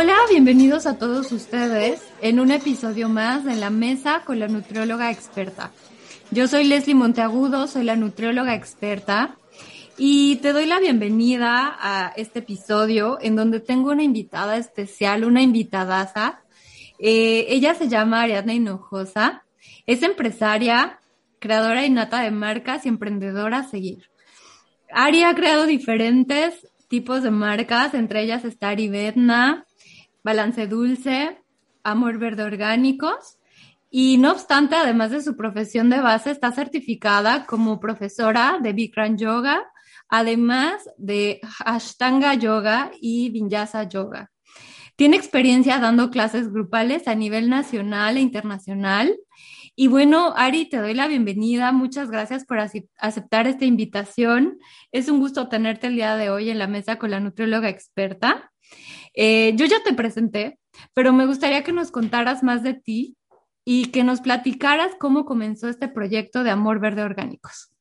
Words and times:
Hola, 0.00 0.16
bienvenidos 0.30 0.86
a 0.86 0.96
todos 0.96 1.32
ustedes 1.32 2.00
en 2.22 2.38
un 2.38 2.52
episodio 2.52 3.08
más 3.08 3.44
de 3.44 3.56
La 3.56 3.68
Mesa 3.68 4.22
con 4.24 4.38
la 4.38 4.46
Nutrióloga 4.46 5.10
Experta. 5.10 5.72
Yo 6.30 6.46
soy 6.46 6.62
Leslie 6.62 6.94
Monteagudo, 6.94 7.66
soy 7.66 7.82
la 7.82 7.96
nutrióloga 7.96 8.54
experta 8.54 9.36
y 9.96 10.36
te 10.36 10.52
doy 10.52 10.66
la 10.66 10.78
bienvenida 10.78 11.76
a 11.80 12.12
este 12.16 12.38
episodio 12.38 13.18
en 13.20 13.34
donde 13.34 13.58
tengo 13.58 13.90
una 13.90 14.04
invitada 14.04 14.56
especial, 14.56 15.24
una 15.24 15.42
invitadaza. 15.42 16.42
Eh, 17.00 17.46
ella 17.48 17.74
se 17.74 17.88
llama 17.88 18.22
Ariadna 18.22 18.54
Hinojosa, 18.54 19.42
es 19.84 20.04
empresaria, 20.04 21.00
creadora 21.40 21.84
innata 21.84 22.22
de 22.22 22.30
marcas 22.30 22.86
y 22.86 22.88
emprendedora 22.88 23.58
a 23.58 23.68
seguir. 23.68 24.08
Ari 24.92 25.24
ha 25.24 25.34
creado 25.34 25.66
diferentes 25.66 26.68
tipos 26.86 27.24
de 27.24 27.32
marcas, 27.32 27.94
entre 27.94 28.22
ellas 28.22 28.44
está 28.44 28.68
Aribetna, 28.68 29.64
Balance 30.22 30.66
Dulce, 30.66 31.42
Amor 31.82 32.18
Verde 32.18 32.42
Orgánicos. 32.42 33.38
Y 33.90 34.18
no 34.18 34.32
obstante, 34.32 34.76
además 34.76 35.10
de 35.10 35.22
su 35.22 35.36
profesión 35.36 35.88
de 35.88 36.00
base, 36.00 36.30
está 36.30 36.52
certificada 36.52 37.46
como 37.46 37.80
profesora 37.80 38.58
de 38.62 38.72
Bikram 38.72 39.16
Yoga, 39.16 39.64
además 40.08 40.88
de 40.98 41.40
Ashtanga 41.64 42.34
Yoga 42.34 42.90
y 43.00 43.30
Vinyasa 43.30 43.84
Yoga. 43.84 44.30
Tiene 44.96 45.16
experiencia 45.16 45.78
dando 45.78 46.10
clases 46.10 46.52
grupales 46.52 47.06
a 47.06 47.14
nivel 47.14 47.48
nacional 47.48 48.16
e 48.16 48.20
internacional. 48.20 49.16
Y 49.76 49.86
bueno, 49.86 50.34
Ari, 50.36 50.68
te 50.68 50.78
doy 50.78 50.92
la 50.92 51.06
bienvenida. 51.06 51.70
Muchas 51.70 52.10
gracias 52.10 52.44
por 52.44 52.58
aceptar 52.58 53.46
esta 53.46 53.64
invitación. 53.64 54.58
Es 54.90 55.08
un 55.08 55.20
gusto 55.20 55.48
tenerte 55.48 55.86
el 55.86 55.94
día 55.94 56.16
de 56.16 56.30
hoy 56.30 56.50
en 56.50 56.58
la 56.58 56.66
mesa 56.66 56.96
con 56.96 57.12
la 57.12 57.20
nutrióloga 57.20 57.68
experta. 57.68 58.50
Eh, 59.20 59.52
yo 59.56 59.66
ya 59.66 59.82
te 59.82 59.94
presenté, 59.94 60.60
pero 60.94 61.12
me 61.12 61.26
gustaría 61.26 61.64
que 61.64 61.72
nos 61.72 61.90
contaras 61.90 62.44
más 62.44 62.62
de 62.62 62.74
ti 62.74 63.16
y 63.64 63.86
que 63.86 64.04
nos 64.04 64.20
platicaras 64.20 64.92
cómo 65.00 65.24
comenzó 65.24 65.68
este 65.68 65.88
proyecto 65.88 66.44
de 66.44 66.50
Amor 66.50 66.78
Verde 66.78 67.02
Orgánicos. 67.02 67.72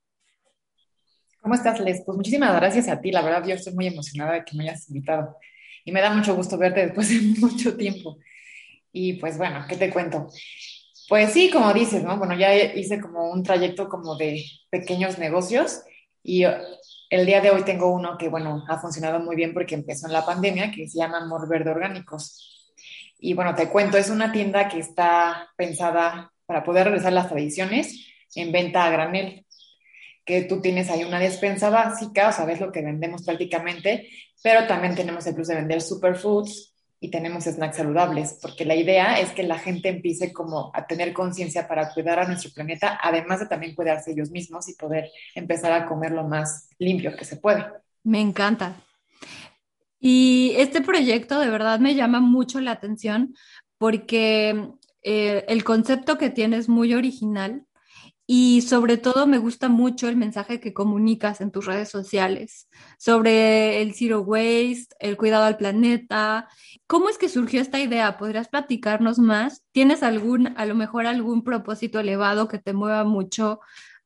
¿Cómo 1.39 1.53
estás, 1.53 1.80
Les? 1.80 2.03
Pues 2.03 2.17
muchísimas 2.17 2.55
gracias 2.55 2.88
a 2.88 2.99
ti. 2.99 3.11
La 3.11 3.21
verdad, 3.21 3.47
yo 3.47 3.53
estoy 3.53 3.75
muy 3.75 3.85
emocionada 3.85 4.33
de 4.33 4.45
que 4.45 4.58
me 4.58 4.63
hayas 4.63 4.89
invitado. 4.89 5.38
Y 5.85 5.91
me 5.91 6.02
da 6.02 6.11
mucho 6.11 6.35
gusto 6.35 6.58
verte 6.58 6.88
después 6.88 7.08
de 7.09 7.21
mucho 7.39 7.77
tiempo. 7.77 8.17
Y 8.91 9.13
pues 9.13 9.38
bueno, 9.38 9.63
¿qué 9.69 9.75
te 9.75 9.91
cuento? 9.91 10.30
Pues 11.08 11.33
sí, 11.33 11.52
como 11.52 11.71
dices, 11.71 12.03
¿no? 12.03 12.17
Bueno, 12.17 12.35
ya 12.35 12.55
hice 12.55 12.99
como 12.99 13.30
un 13.30 13.43
trayecto 13.43 13.88
como 13.89 14.17
de 14.17 14.43
pequeños 14.71 15.19
negocios 15.19 15.83
y 16.28 16.44
el 17.09 17.25
día 17.25 17.39
de 17.39 17.52
hoy 17.52 17.64
tengo 17.64 17.88
uno 17.88 18.17
que, 18.17 18.28
bueno, 18.28 18.66
ha 18.67 18.78
funcionado 18.80 19.22
muy 19.22 19.38
bien 19.38 19.53
porque 19.53 19.75
empezó 19.75 20.08
en 20.08 20.14
la 20.14 20.25
pandemia, 20.25 20.72
que 20.72 20.86
se 20.89 20.97
llama 20.97 21.20
Amor 21.20 21.47
Verde 21.47 21.72
Orgánicos. 21.72 22.73
Y 23.17 23.33
bueno, 23.33 23.56
te 23.56 23.70
cuento, 23.70 23.97
es 23.97 24.09
una 24.09 24.33
tienda 24.33 24.67
que 24.67 24.80
está 24.80 25.50
pensada 25.55 26.33
para 26.45 26.66
poder 26.66 26.88
regresar 26.88 27.14
las 27.14 27.30
tradiciones 27.30 28.08
en 28.36 28.52
venta 28.52 28.83
a 28.83 28.89
granel, 28.89 29.45
que 30.25 30.44
tú 30.44 30.59
tienes 30.59 30.89
ahí 30.89 31.05
una 31.05 31.20
despensa 31.20 31.70
básica, 31.70 32.28
o 32.28 32.31
sabes 32.33 32.59
lo 32.59 32.73
que 32.73 32.81
vendemos 32.81 33.23
prácticamente, 33.23 34.09
pero 34.44 34.67
también 34.67 34.95
tenemos 34.95 35.25
el 35.28 35.33
plus 35.33 35.48
de 35.48 35.55
vender 35.55 35.81
superfoods, 35.81 36.75
y 37.00 37.12
tenemos 37.12 37.44
snacks 37.44 37.78
saludables, 37.78 38.40
porque 38.42 38.66
la 38.66 38.76
idea 38.76 39.20
es 39.20 39.31
que 39.31 39.44
la 39.44 39.59
gente 39.59 39.90
empiece 39.90 40.34
como 40.34 40.72
a 40.73 40.88
tener 40.88 41.14
conciencia 41.14 41.67
para 41.67 41.94
cuidar 41.94 42.20
a 42.20 42.28
nuestro 42.28 42.52
planeta, 42.52 43.00
además 43.02 43.39
de 43.39 43.48
también 43.48 43.76
cuidarse 43.76 44.11
ellos 44.11 44.32
mismos 44.32 44.67
y 44.67 44.73
poder 44.73 45.11
empezar 45.36 45.71
a 45.71 45.86
comer 45.86 46.11
lo 46.11 46.23
más 46.23 46.70
limpio 46.80 47.16
que 47.16 47.26
se 47.26 47.38
puede. 47.38 47.66
Me 48.04 48.20
encanta. 48.20 48.76
Y 49.99 50.54
este 50.58 50.82
proyecto 50.82 51.39
de 51.39 51.49
verdad 51.49 51.80
me 51.80 51.95
llama 51.95 52.20
mucho 52.20 52.60
la 52.61 52.71
atención 52.71 53.36
porque 53.77 54.70
eh, 55.04 55.45
el 55.48 55.64
concepto 55.64 56.17
que 56.17 56.30
tiene 56.30 56.58
es 56.58 56.67
muy 56.67 56.94
original 56.94 57.67
y 58.30 58.61
sobre 58.64 58.98
todo 58.98 59.26
me 59.26 59.38
gusta 59.38 59.70
mucho 59.70 60.10
el 60.10 60.17
mensaje 60.17 60.60
que 60.60 60.73
comunicas 60.73 61.39
en 61.39 61.49
tus 61.49 61.65
redes 61.65 61.88
sociales 61.88 62.67
sobre 62.99 63.82
el 63.82 63.93
zero 63.93 64.20
waste, 64.20 64.89
el 64.99 65.15
cuidado 65.15 65.45
al 65.45 65.55
planeta. 65.55 66.49
¿Cómo 66.88 67.08
es 67.08 67.17
que 67.17 67.30
surgió 67.30 67.61
esta 67.61 67.80
idea? 67.80 68.17
¿Podrías 68.17 68.49
platicarnos 68.49 69.17
más? 69.17 69.64
¿Tienes 69.71 70.04
algún, 70.04 70.54
a 70.58 70.65
lo 70.65 70.76
mejor 70.76 71.08
algún 71.08 71.42
propósito 71.45 72.02
elevado 72.02 72.49
que 72.49 72.60
te 72.60 72.73
mueva 72.73 73.05
mucho 73.05 73.61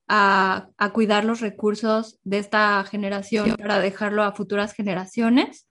a, 0.07 0.69
a 0.77 0.89
cuidar 0.91 1.25
los 1.25 1.41
recursos 1.41 2.19
de 2.23 2.37
esta 2.37 2.83
generación 2.83 3.55
para 3.55 3.79
dejarlo 3.79 4.21
a 4.21 4.33
futuras 4.33 4.73
generaciones? 4.73 5.67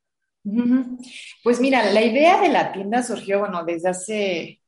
Pues 1.45 1.61
mira, 1.61 1.93
la 1.93 2.03
idea 2.03 2.41
de 2.41 2.49
la 2.49 2.73
tienda 2.73 3.05
surgió, 3.05 3.39
bueno, 3.39 3.65
desde 3.65 3.91
hace, 3.91 4.61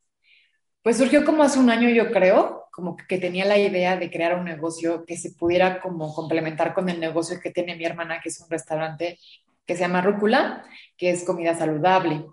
pues 0.82 0.98
surgió 0.98 1.24
como 1.24 1.42
hace 1.42 1.58
un 1.58 1.70
año 1.70 1.88
yo 1.88 2.12
creo, 2.12 2.61
como 2.72 2.96
que 2.96 3.18
tenía 3.18 3.44
la 3.44 3.58
idea 3.58 3.98
de 3.98 4.10
crear 4.10 4.36
un 4.36 4.46
negocio 4.46 5.04
que 5.04 5.18
se 5.18 5.32
pudiera 5.32 5.80
como 5.80 6.14
complementar 6.14 6.72
con 6.72 6.88
el 6.88 6.98
negocio 6.98 7.38
que 7.38 7.50
tiene 7.50 7.76
mi 7.76 7.84
hermana, 7.84 8.20
que 8.22 8.30
es 8.30 8.40
un 8.40 8.48
restaurante 8.48 9.18
que 9.66 9.74
se 9.74 9.82
llama 9.82 10.00
Rúcula, 10.00 10.64
que 10.96 11.10
es 11.10 11.22
comida 11.24 11.54
saludable. 11.54 12.24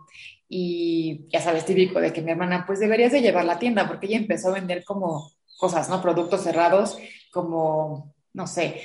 Y 0.47 1.27
ya 1.27 1.41
sabes, 1.41 1.65
típico 1.65 1.99
de 1.99 2.13
que 2.13 2.21
mi 2.21 2.31
hermana, 2.31 2.63
pues 2.65 2.79
deberías 2.79 3.11
de 3.11 3.21
llevar 3.21 3.43
la 3.43 3.59
tienda, 3.59 3.85
porque 3.85 4.07
ella 4.07 4.17
empezó 4.17 4.49
a 4.49 4.53
vender 4.53 4.85
como 4.85 5.29
cosas, 5.57 5.89
¿no? 5.89 6.01
Productos 6.01 6.41
cerrados, 6.41 6.97
como, 7.31 8.15
no 8.33 8.47
sé, 8.47 8.81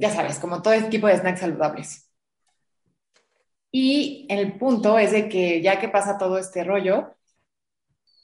ya 0.00 0.10
sabes, 0.10 0.40
como 0.40 0.60
todo 0.60 0.74
tipo 0.90 1.06
de 1.06 1.18
snacks 1.18 1.40
saludables. 1.40 2.10
Y 3.70 4.26
el 4.28 4.58
punto 4.58 4.98
es 4.98 5.12
de 5.12 5.28
que 5.28 5.62
ya 5.62 5.78
que 5.78 5.88
pasa 5.88 6.18
todo 6.18 6.36
este 6.36 6.64
rollo, 6.64 7.14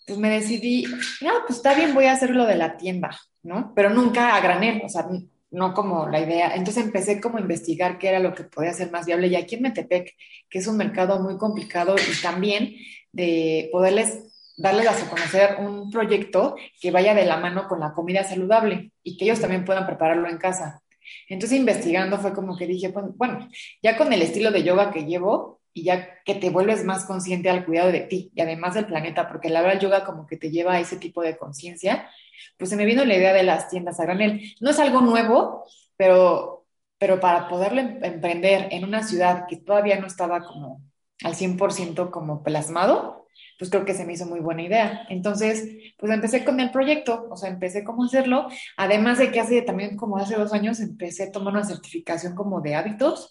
pues 0.06 0.18
me 0.18 0.30
decidí, 0.30 0.84
no, 1.20 1.32
pues 1.46 1.58
está 1.58 1.74
bien, 1.74 1.94
voy 1.94 2.04
a 2.06 2.12
hacer 2.12 2.30
lo 2.30 2.46
de 2.46 2.54
la 2.56 2.76
tienda, 2.76 3.18
¿no? 3.42 3.72
Pero 3.74 3.90
nunca 3.90 4.36
a 4.36 4.40
granel, 4.40 4.82
o 4.84 4.88
sea, 4.88 5.06
no 5.50 5.74
como 5.74 6.08
la 6.08 6.20
idea. 6.20 6.54
Entonces 6.54 6.84
empecé 6.84 7.20
como 7.20 7.38
a 7.38 7.40
investigar 7.40 7.98
qué 7.98 8.08
era 8.08 8.20
lo 8.20 8.34
que 8.34 8.44
podía 8.44 8.72
ser 8.72 8.90
más 8.90 9.06
viable. 9.06 9.26
Y 9.28 9.36
aquí 9.36 9.56
en 9.56 9.62
Metepec, 9.62 10.14
que 10.48 10.58
es 10.58 10.66
un 10.66 10.76
mercado 10.76 11.20
muy 11.20 11.36
complicado 11.38 11.96
y 11.96 12.22
también 12.22 12.76
de 13.12 13.68
poderles 13.72 14.22
darles 14.56 14.86
a 14.86 15.10
conocer 15.10 15.56
un 15.58 15.90
proyecto 15.90 16.56
que 16.80 16.90
vaya 16.90 17.14
de 17.14 17.26
la 17.26 17.38
mano 17.38 17.68
con 17.68 17.80
la 17.80 17.92
comida 17.92 18.24
saludable 18.24 18.92
y 19.02 19.16
que 19.16 19.24
ellos 19.24 19.40
también 19.40 19.64
puedan 19.64 19.86
prepararlo 19.86 20.28
en 20.28 20.38
casa. 20.38 20.82
Entonces 21.28 21.58
investigando 21.58 22.18
fue 22.18 22.32
como 22.32 22.56
que 22.56 22.66
dije, 22.66 22.92
bueno, 23.16 23.48
ya 23.82 23.96
con 23.96 24.12
el 24.12 24.22
estilo 24.22 24.50
de 24.50 24.62
yoga 24.62 24.90
que 24.90 25.04
llevo, 25.04 25.60
y 25.76 25.82
ya 25.82 26.22
que 26.24 26.34
te 26.34 26.48
vuelves 26.48 26.84
más 26.84 27.04
consciente 27.04 27.50
al 27.50 27.66
cuidado 27.66 27.92
de 27.92 28.00
ti 28.00 28.32
y 28.34 28.40
además 28.40 28.74
del 28.74 28.86
planeta, 28.86 29.28
porque 29.28 29.50
la 29.50 29.60
verdad 29.60 29.78
yoga 29.78 30.06
como 30.06 30.26
que 30.26 30.38
te 30.38 30.50
lleva 30.50 30.72
a 30.72 30.80
ese 30.80 30.96
tipo 30.96 31.20
de 31.20 31.36
conciencia, 31.36 32.08
pues 32.56 32.70
se 32.70 32.76
me 32.76 32.86
vino 32.86 33.04
la 33.04 33.14
idea 33.14 33.34
de 33.34 33.42
las 33.42 33.68
tiendas 33.68 34.00
a 34.00 34.04
granel. 34.04 34.54
No 34.58 34.70
es 34.70 34.78
algo 34.78 35.02
nuevo, 35.02 35.66
pero, 35.98 36.64
pero 36.96 37.20
para 37.20 37.46
poderlo 37.48 37.82
em-, 37.82 38.02
emprender 38.02 38.68
en 38.70 38.84
una 38.84 39.02
ciudad 39.02 39.44
que 39.46 39.58
todavía 39.58 40.00
no 40.00 40.06
estaba 40.06 40.46
como 40.46 40.80
al 41.22 41.34
100% 41.34 42.10
como 42.10 42.42
plasmado, 42.42 43.26
pues 43.58 43.70
creo 43.70 43.84
que 43.84 43.92
se 43.92 44.06
me 44.06 44.14
hizo 44.14 44.24
muy 44.24 44.40
buena 44.40 44.62
idea. 44.62 45.06
Entonces, 45.10 45.68
pues 45.98 46.10
empecé 46.10 46.42
con 46.42 46.58
el 46.58 46.70
proyecto, 46.70 47.28
o 47.30 47.36
sea, 47.36 47.50
empecé 47.50 47.84
cómo 47.84 48.04
hacerlo, 48.04 48.48
además 48.78 49.18
de 49.18 49.30
que 49.30 49.40
hace 49.40 49.60
también 49.60 49.98
como 49.98 50.16
hace 50.16 50.36
dos 50.36 50.54
años 50.54 50.80
empecé 50.80 51.24
a 51.24 51.32
tomar 51.32 51.52
una 51.52 51.64
certificación 51.64 52.34
como 52.34 52.62
de 52.62 52.74
hábitos, 52.76 53.30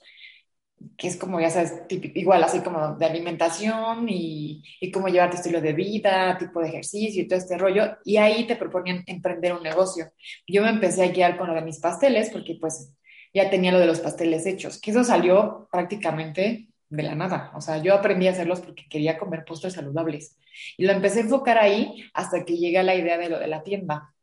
que 0.97 1.08
es 1.08 1.18
como, 1.18 1.40
ya 1.40 1.50
sabes, 1.50 1.74
igual 1.90 2.44
así 2.44 2.59
como 2.62 2.96
de 2.96 3.05
alimentación 3.05 4.08
y, 4.09 4.64
y 4.79 4.91
cómo 4.91 5.08
llevar 5.08 5.29
tu 5.32 5.38
estilo 5.38 5.61
de 5.61 5.73
vida, 5.73 6.38
tipo 6.38 6.61
de 6.61 6.70
ejercicio 6.70 7.23
y 7.23 7.28
todo 7.28 7.40
este 7.40 7.58
rollo. 7.58 7.97
Y 8.03 8.17
ahí 8.17 8.47
te 8.47 8.55
proponían 8.55 9.03
emprender 9.08 9.53
un 9.53 9.64
negocio. 9.64 10.11
Yo 10.47 10.64
me 10.64 10.70
empecé 10.70 11.03
a 11.03 11.11
guiar 11.11 11.38
con 11.38 11.47
lo 11.47 11.53
de 11.55 11.61
mis 11.61 11.79
pasteles 11.79 12.29
porque 12.29 12.58
pues 12.59 12.94
ya 13.34 13.50
tenía 13.50 13.72
lo 13.72 13.79
de 13.79 13.88
los 13.88 14.00
pasteles 14.00 14.46
hechos, 14.46 14.79
que 14.79 14.91
eso 14.91 15.03
salió 15.03 15.67
prácticamente 15.72 16.70
de 16.90 17.03
la 17.03 17.16
nada. 17.16 17.52
O 17.55 17.61
sea, 17.61 17.78
yo 17.82 17.94
aprendí 17.94 18.28
a 18.28 18.32
hacerlos 18.32 18.61
porque 18.61 18.88
quería 18.90 19.17
comer 19.17 19.44
postres 19.46 19.73
saludables. 19.73 20.38
Y 20.78 20.85
lo 20.85 20.94
empecé 20.94 21.20
a 21.20 21.23
enfocar 21.23 21.58
ahí 21.58 22.05
hasta 22.14 22.46
que 22.46 22.58
llega 22.58 22.84
la 22.84 22.96
idea 22.96 23.17
de 23.17 23.29
lo 23.29 23.40
de 23.40 23.47
la 23.47 23.64
tienda. 23.64 24.14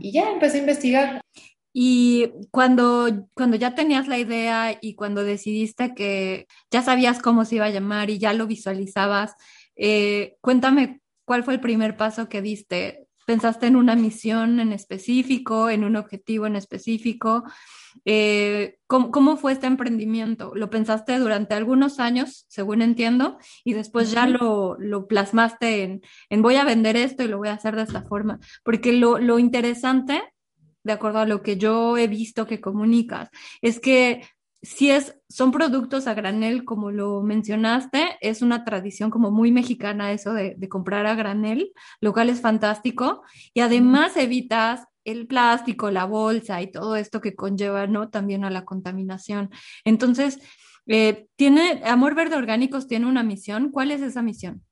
Y 0.00 0.12
ya 0.12 0.30
empecé 0.30 0.58
a 0.58 0.60
investigar. 0.60 1.20
Y 1.80 2.32
cuando, 2.50 3.28
cuando 3.34 3.56
ya 3.56 3.76
tenías 3.76 4.08
la 4.08 4.18
idea 4.18 4.76
y 4.82 4.96
cuando 4.96 5.22
decidiste 5.22 5.94
que 5.94 6.48
ya 6.72 6.82
sabías 6.82 7.22
cómo 7.22 7.44
se 7.44 7.54
iba 7.54 7.66
a 7.66 7.70
llamar 7.70 8.10
y 8.10 8.18
ya 8.18 8.32
lo 8.32 8.48
visualizabas, 8.48 9.36
eh, 9.76 10.34
cuéntame 10.40 11.00
cuál 11.24 11.44
fue 11.44 11.54
el 11.54 11.60
primer 11.60 11.96
paso 11.96 12.28
que 12.28 12.42
diste. 12.42 13.06
¿Pensaste 13.28 13.68
en 13.68 13.76
una 13.76 13.94
misión 13.94 14.58
en 14.58 14.72
específico, 14.72 15.70
en 15.70 15.84
un 15.84 15.94
objetivo 15.94 16.48
en 16.48 16.56
específico? 16.56 17.44
Eh, 18.04 18.78
¿cómo, 18.88 19.36
fue 19.36 19.52
este 19.52 19.68
emprendimiento? 19.68 20.50
¿Lo 20.56 20.70
pensaste 20.70 21.16
durante 21.20 21.54
algunos 21.54 22.00
años, 22.00 22.44
según 22.48 22.82
entiendo, 22.82 23.38
y 23.62 23.74
después 23.74 24.10
ya 24.10 24.26
lo, 24.26 24.76
lo 24.80 25.06
plasmaste 25.06 25.84
en, 25.84 26.00
en, 26.28 26.42
voy 26.42 26.56
a 26.56 26.64
vender 26.64 26.96
esto 26.96 27.22
y 27.22 27.28
lo 27.28 27.38
voy 27.38 27.50
a 27.50 27.52
hacer 27.52 27.76
de 27.76 27.82
esta 27.82 28.02
forma? 28.02 28.40
Porque 28.64 28.92
lo, 28.92 29.18
lo 29.18 29.38
interesante 29.38 30.24
de 30.88 30.94
acuerdo 30.94 31.20
a 31.20 31.26
lo 31.26 31.42
que 31.42 31.56
yo 31.56 31.96
he 31.96 32.08
visto 32.08 32.46
que 32.48 32.60
comunicas, 32.60 33.30
es 33.62 33.78
que 33.78 34.22
si 34.60 34.90
es, 34.90 35.16
son 35.28 35.52
productos 35.52 36.08
a 36.08 36.14
granel, 36.14 36.64
como 36.64 36.90
lo 36.90 37.22
mencionaste, 37.22 38.18
es 38.20 38.42
una 38.42 38.64
tradición 38.64 39.10
como 39.10 39.30
muy 39.30 39.52
mexicana 39.52 40.10
eso 40.10 40.32
de, 40.32 40.56
de 40.58 40.68
comprar 40.68 41.06
a 41.06 41.14
granel, 41.14 41.72
lo 42.00 42.12
cual 42.12 42.28
es 42.28 42.40
fantástico. 42.40 43.22
Y 43.54 43.60
además 43.60 44.16
evitas 44.16 44.84
el 45.04 45.28
plástico, 45.28 45.92
la 45.92 46.06
bolsa 46.06 46.60
y 46.60 46.72
todo 46.72 46.96
esto 46.96 47.20
que 47.20 47.36
conlleva, 47.36 47.86
¿no? 47.86 48.10
También 48.10 48.44
a 48.44 48.50
la 48.50 48.64
contaminación. 48.64 49.50
Entonces, 49.84 50.40
eh, 50.86 51.28
tiene, 51.36 51.82
Amor 51.84 52.14
Verde 52.14 52.36
Orgánicos 52.36 52.88
tiene 52.88 53.06
una 53.06 53.22
misión. 53.22 53.70
¿Cuál 53.70 53.90
es 53.90 54.00
esa 54.00 54.22
misión? 54.22 54.64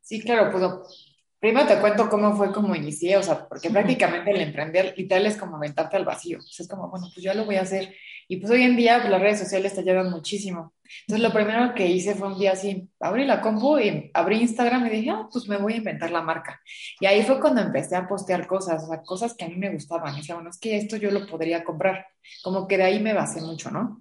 Sí, 0.00 0.20
claro, 0.20 0.50
pues 0.50 1.03
primero 1.44 1.66
te 1.66 1.78
cuento 1.78 2.08
cómo 2.08 2.34
fue 2.34 2.50
como 2.50 2.74
inicié, 2.74 3.18
o 3.18 3.22
sea, 3.22 3.46
porque 3.46 3.68
prácticamente 3.68 4.30
el 4.30 4.40
emprender 4.40 4.94
literal 4.96 5.26
es 5.26 5.36
como 5.36 5.56
aventarte 5.56 5.94
al 5.94 6.06
vacío. 6.06 6.38
es 6.38 6.66
como, 6.66 6.88
bueno, 6.88 7.06
pues 7.12 7.22
ya 7.22 7.34
lo 7.34 7.44
voy 7.44 7.56
a 7.56 7.60
hacer. 7.60 7.94
Y 8.28 8.38
pues 8.38 8.50
hoy 8.50 8.62
en 8.62 8.76
día 8.76 8.96
pues, 9.00 9.10
las 9.10 9.20
redes 9.20 9.40
sociales 9.40 9.74
te 9.74 9.80
ayudan 9.80 10.10
muchísimo. 10.10 10.72
Entonces 11.02 11.22
lo 11.22 11.34
primero 11.34 11.74
que 11.74 11.86
hice 11.86 12.14
fue 12.14 12.28
un 12.28 12.38
día 12.38 12.52
así, 12.52 12.88
abrí 12.98 13.26
la 13.26 13.42
compu 13.42 13.78
y 13.78 14.10
abrí 14.14 14.40
Instagram 14.40 14.86
y 14.86 14.88
dije, 14.90 15.10
ah, 15.10 15.28
pues 15.30 15.46
me 15.46 15.58
voy 15.58 15.74
a 15.74 15.76
inventar 15.76 16.10
la 16.10 16.22
marca. 16.22 16.62
Y 16.98 17.04
ahí 17.04 17.22
fue 17.22 17.38
cuando 17.38 17.60
empecé 17.60 17.94
a 17.94 18.08
postear 18.08 18.46
cosas, 18.46 18.82
o 18.82 18.86
sea, 18.86 19.02
cosas 19.02 19.34
que 19.34 19.44
a 19.44 19.48
mí 19.48 19.56
me 19.56 19.70
gustaban. 19.70 20.14
Y 20.14 20.20
decía, 20.20 20.36
bueno, 20.36 20.48
es 20.48 20.58
que 20.58 20.78
esto 20.78 20.96
yo 20.96 21.10
lo 21.10 21.26
podría 21.26 21.62
comprar. 21.62 22.06
Como 22.42 22.66
que 22.66 22.78
de 22.78 22.84
ahí 22.84 23.00
me 23.00 23.12
basé 23.12 23.42
mucho, 23.42 23.70
¿no? 23.70 24.00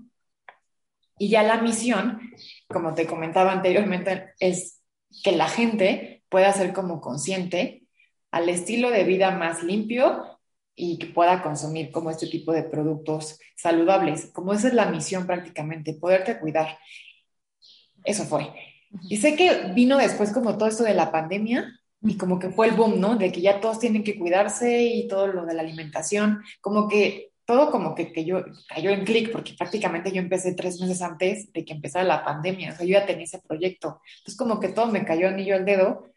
Y 1.18 1.28
ya 1.28 1.44
la 1.44 1.62
misión, 1.62 2.22
como 2.70 2.94
te 2.94 3.06
comentaba 3.06 3.52
anteriormente, 3.52 4.32
es 4.40 4.80
que 5.26 5.34
la 5.34 5.50
gente 5.50 6.13
pueda 6.34 6.52
ser 6.52 6.74
como 6.74 7.00
consciente 7.00 7.84
al 8.32 8.50
estilo 8.50 8.90
de 8.90 9.04
vida 9.04 9.30
más 9.30 9.62
limpio 9.62 10.26
y 10.76 10.98
que 10.98 11.06
pueda 11.06 11.44
consumir 11.44 11.92
como 11.92 12.10
este 12.10 12.26
tipo 12.26 12.52
de 12.52 12.64
productos 12.64 13.40
saludables. 13.56 14.32
Como 14.34 14.52
esa 14.52 14.70
es 14.70 14.74
la 14.74 14.88
misión 14.88 15.28
prácticamente, 15.28 15.94
poderte 15.94 16.40
cuidar. 16.40 16.80
Eso 18.04 18.24
fue. 18.24 18.52
Y 19.10 19.18
sé 19.18 19.36
que 19.36 19.74
vino 19.76 20.00
después 20.00 20.32
como 20.32 20.58
todo 20.58 20.70
esto 20.70 20.84
de 20.84 20.96
la 20.96 21.12
pandemia 21.12 21.80
y 22.02 22.18
como 22.18 22.40
que 22.40 22.50
fue 22.50 22.70
el 22.70 22.74
boom, 22.74 23.00
¿no? 23.00 23.16
De 23.16 23.32
que 23.32 23.42
ya 23.42 23.62
todos 23.62 23.78
tienen 23.78 24.04
que 24.04 24.18
cuidarse 24.18 24.82
y 24.82 25.08
todo 25.08 25.28
lo 25.28 25.46
de 25.46 25.54
la 25.54 25.62
alimentación, 25.62 26.42
como 26.62 26.88
que 26.88 27.32
todo 27.46 27.70
como 27.70 27.94
que, 27.94 28.12
que 28.12 28.26
yo 28.26 28.44
cayó 28.70 28.90
en 28.90 29.06
clic, 29.06 29.32
porque 29.32 29.54
prácticamente 29.56 30.12
yo 30.12 30.20
empecé 30.20 30.56
tres 30.56 30.82
meses 30.82 31.04
antes 31.04 31.54
de 31.54 31.64
que 31.64 31.74
empezara 31.74 32.04
la 32.04 32.26
pandemia, 32.26 32.72
o 32.72 32.76
sea, 32.76 32.88
yo 32.88 32.94
ya 32.94 33.06
tenía 33.06 33.26
ese 33.26 33.40
proyecto. 33.40 34.02
Entonces 34.18 34.36
como 34.36 34.60
que 34.60 34.70
todo 34.70 34.88
me 34.88 35.06
cayó 35.06 35.28
anillo 35.28 35.54
al 35.54 35.66
dedo 35.66 36.13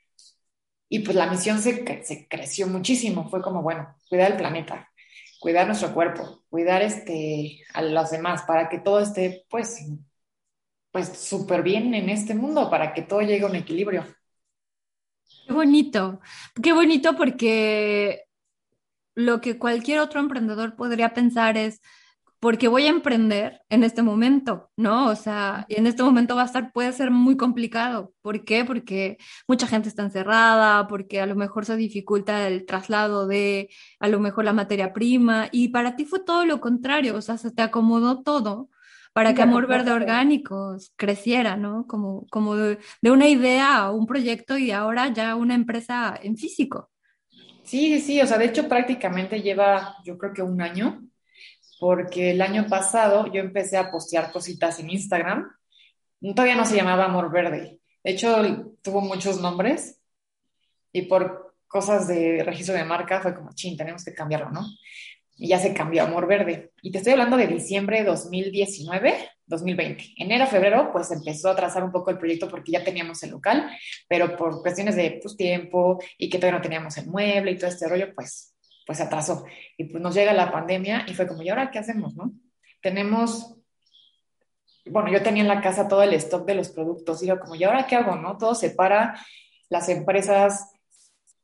y 0.89 1.01
pues 1.01 1.17
la 1.17 1.31
misión 1.31 1.61
se, 1.61 1.85
creció 2.29 2.67
muchísimo. 2.69 3.29
Fue 3.29 3.43
como, 3.43 3.63
bueno, 3.63 3.95
cuidar 4.09 4.33
el 4.33 4.37
planeta, 4.37 4.91
cuidar 5.41 5.67
nuestro 5.67 5.93
cuerpo, 5.93 6.45
cuidar 6.49 6.83
este, 6.83 7.61
a 7.75 7.83
los 7.83 8.11
demás, 8.11 8.43
para 8.43 8.69
que 8.69 8.79
todo 8.79 9.01
esté 9.01 9.45
pues 9.49 9.85
pues 10.97 11.09
súper 11.09 11.63
bien 11.63 11.93
en 11.93 12.09
este 12.09 12.35
mundo, 12.35 12.71
para 12.71 12.95
que 12.95 13.03
todo 13.03 13.21
llegue 13.21 13.45
a 13.45 13.49
un 13.49 13.57
equilibrio. 13.57 14.07
Qué 15.47 15.53
bonito, 15.53 16.21
qué 16.63 16.73
bonito 16.73 17.15
porque 17.17 18.25
lo 19.15 19.43
que 19.43 19.59
cualquier 19.59 19.99
otro 19.99 20.21
emprendedor 20.21 20.75
podría 20.75 21.13
pensar 21.13 21.59
es, 21.59 21.83
porque 22.41 22.69
voy 22.69 22.87
a 22.87 22.91
emprender 22.91 23.61
en 23.69 23.83
este 23.85 24.03
momento, 24.03 24.71
¿no? 24.77 25.09
O 25.09 25.17
sea, 25.17 25.67
en 25.69 25.87
este 25.87 26.03
momento 26.03 26.37
va 26.37 26.43
a 26.43 26.47
estar, 26.47 26.73
puede 26.73 26.93
ser 26.93 27.11
muy 27.11 27.37
complicado. 27.37 28.13
¿Por 28.23 28.45
qué? 28.45 28.65
Porque 28.65 29.19
mucha 29.49 29.67
gente 29.67 29.89
está 29.89 30.03
encerrada, 30.03 30.87
porque 30.87 31.21
a 31.21 31.27
lo 31.27 31.35
mejor 31.35 31.65
se 31.65 31.77
dificulta 31.77 32.47
el 32.49 32.67
traslado 32.67 33.27
de, 33.27 33.71
a 34.01 34.09
lo 34.09 34.21
mejor 34.21 34.45
la 34.45 34.53
materia 34.53 34.93
prima, 34.93 35.49
y 35.53 35.69
para 35.69 35.97
ti 35.97 36.05
fue 36.05 36.21
todo 36.21 36.45
lo 36.45 36.61
contrario, 36.61 37.17
o 37.17 37.23
sea, 37.23 37.39
se 37.39 37.51
te 37.51 37.63
acomodó 37.63 38.23
todo 38.23 38.71
para 39.17 39.33
que 39.33 39.41
Amor 39.41 39.67
Verde 39.67 39.93
Orgánicos 39.93 40.93
creciera, 40.95 41.57
¿no? 41.57 41.87
Como, 41.87 42.27
como 42.27 42.55
de, 42.55 42.79
de 43.01 43.11
una 43.11 43.27
idea 43.27 43.79
a 43.79 43.91
un 43.91 44.07
proyecto 44.07 44.59
y 44.59 44.73
ahora 44.73 45.09
ya 45.09 45.37
una 45.37 45.55
empresa 45.55 46.21
en 46.23 46.37
físico. 46.37 46.91
Sí, 47.63 47.99
sí, 48.01 48.21
o 48.21 48.27
sea, 48.27 48.37
de 48.37 48.45
hecho 48.45 48.69
prácticamente 48.69 49.41
lleva 49.41 49.97
yo 50.05 50.19
creo 50.19 50.35
que 50.35 50.43
un 50.43 50.61
año, 50.61 51.03
porque 51.79 52.31
el 52.31 52.43
año 52.43 52.67
pasado 52.69 53.27
yo 53.33 53.41
empecé 53.41 53.77
a 53.77 53.91
postear 53.91 54.33
cositas 54.33 54.79
en 54.81 54.91
Instagram. 54.91 55.51
Todavía 56.21 56.57
no 56.57 56.65
se 56.65 56.77
llamaba 56.77 57.05
Amor 57.05 57.31
Verde. 57.31 57.81
De 58.03 58.11
hecho, 58.11 58.75
tuvo 58.83 59.01
muchos 59.01 59.41
nombres 59.41 60.01
y 60.93 61.03
por 61.03 61.55
cosas 61.67 62.09
de 62.09 62.43
registro 62.45 62.75
de 62.75 62.85
marca 62.85 63.21
fue 63.21 63.35
como, 63.35 63.53
chin, 63.55 63.77
tenemos 63.77 64.05
que 64.05 64.15
cambiarlo, 64.15 64.51
¿no? 64.51 64.67
Y 65.37 65.49
ya 65.49 65.59
se 65.59 65.75
cambió 65.75 66.05
Amor 66.05 66.27
Verde. 66.27 66.73
Y 66.83 66.91
te 66.91 66.99
estoy 66.99 67.13
hablando 67.13 67.37
de 67.37 67.47
diciembre 67.47 67.99
de 67.99 68.05
2019 68.05 69.31
2020. 69.47 70.15
Enero, 70.17 70.47
febrero, 70.47 70.91
pues 70.93 71.11
empezó 71.11 71.51
a 71.51 71.57
trazar 71.57 71.85
un 71.85 71.93
poco 71.93 72.11
el 72.11 72.19
proyecto 72.19 72.49
porque 72.49 72.73
ya 72.73 72.85
teníamos 72.85 73.23
el 73.23 73.31
local, 73.31 73.71
pero 74.09 74.37
por 74.37 74.61
cuestiones 74.61 74.97
de 74.97 75.21
pues, 75.23 75.37
tiempo 75.37 76.03
y 76.19 76.29
que 76.29 76.39
todavía 76.39 76.59
no 76.59 76.63
teníamos 76.63 76.97
el 76.99 77.07
mueble 77.07 77.53
y 77.53 77.57
todo 77.57 77.71
este 77.71 77.89
rollo, 77.89 78.13
pues, 78.15 78.56
pues 78.87 78.99
se 78.99 79.05
atrasó. 79.05 79.45
Y 79.77 79.85
pues 79.85 80.03
nos 80.03 80.15
llega 80.15 80.33
la 80.33 80.53
pandemia 80.53 81.05
y 81.09 81.15
fue 81.15 81.27
como, 81.27 81.43
¿y 81.43 81.49
ahora 81.49 81.71
qué 81.71 81.81
hacemos, 81.81 82.15
no? 82.15 82.33
Tenemos, 82.81 83.57
bueno, 84.87 85.11
yo 85.11 85.23
tenía 85.23 85.43
en 85.43 85.49
la 85.49 85.61
casa 85.61 85.89
todo 85.89 86.03
el 86.03 86.15
stock 86.15 86.47
de 86.47 86.55
los 86.55 86.71
productos 86.71 87.23
y 87.23 87.27
yo 87.27 87.41
como, 87.41 87.57
¿y 87.57 87.65
ahora 87.65 87.87
qué 87.87 87.97
hago, 87.97 88.15
no? 88.15 88.39
Todo 88.39 88.55
se 88.55 88.71
para, 88.71 89.21
las 89.69 89.89
empresas 89.89 90.71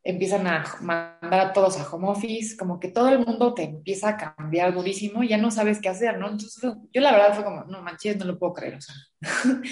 empiezan 0.04 0.46
a 0.46 0.64
mandar 0.80 1.40
a 1.40 1.52
todos 1.52 1.78
a 1.78 1.88
home 1.88 2.08
office, 2.08 2.56
como 2.56 2.80
que 2.80 2.88
todo 2.88 3.08
el 3.08 3.24
mundo 3.24 3.54
te 3.54 3.62
empieza 3.62 4.10
a 4.10 4.16
cambiar 4.16 4.74
durísimo 4.74 5.22
ya 5.22 5.38
no 5.38 5.50
sabes 5.50 5.80
qué 5.80 5.88
hacer, 5.88 6.18
¿no? 6.18 6.28
Entonces 6.28 6.62
yo 6.92 7.00
la 7.00 7.12
verdad 7.12 7.34
fue 7.34 7.44
como, 7.44 7.64
no 7.64 7.82
manches, 7.82 8.16
no 8.16 8.24
lo 8.24 8.38
puedo 8.38 8.52
creer, 8.52 8.76
o 8.76 8.80
sea. 8.80 8.94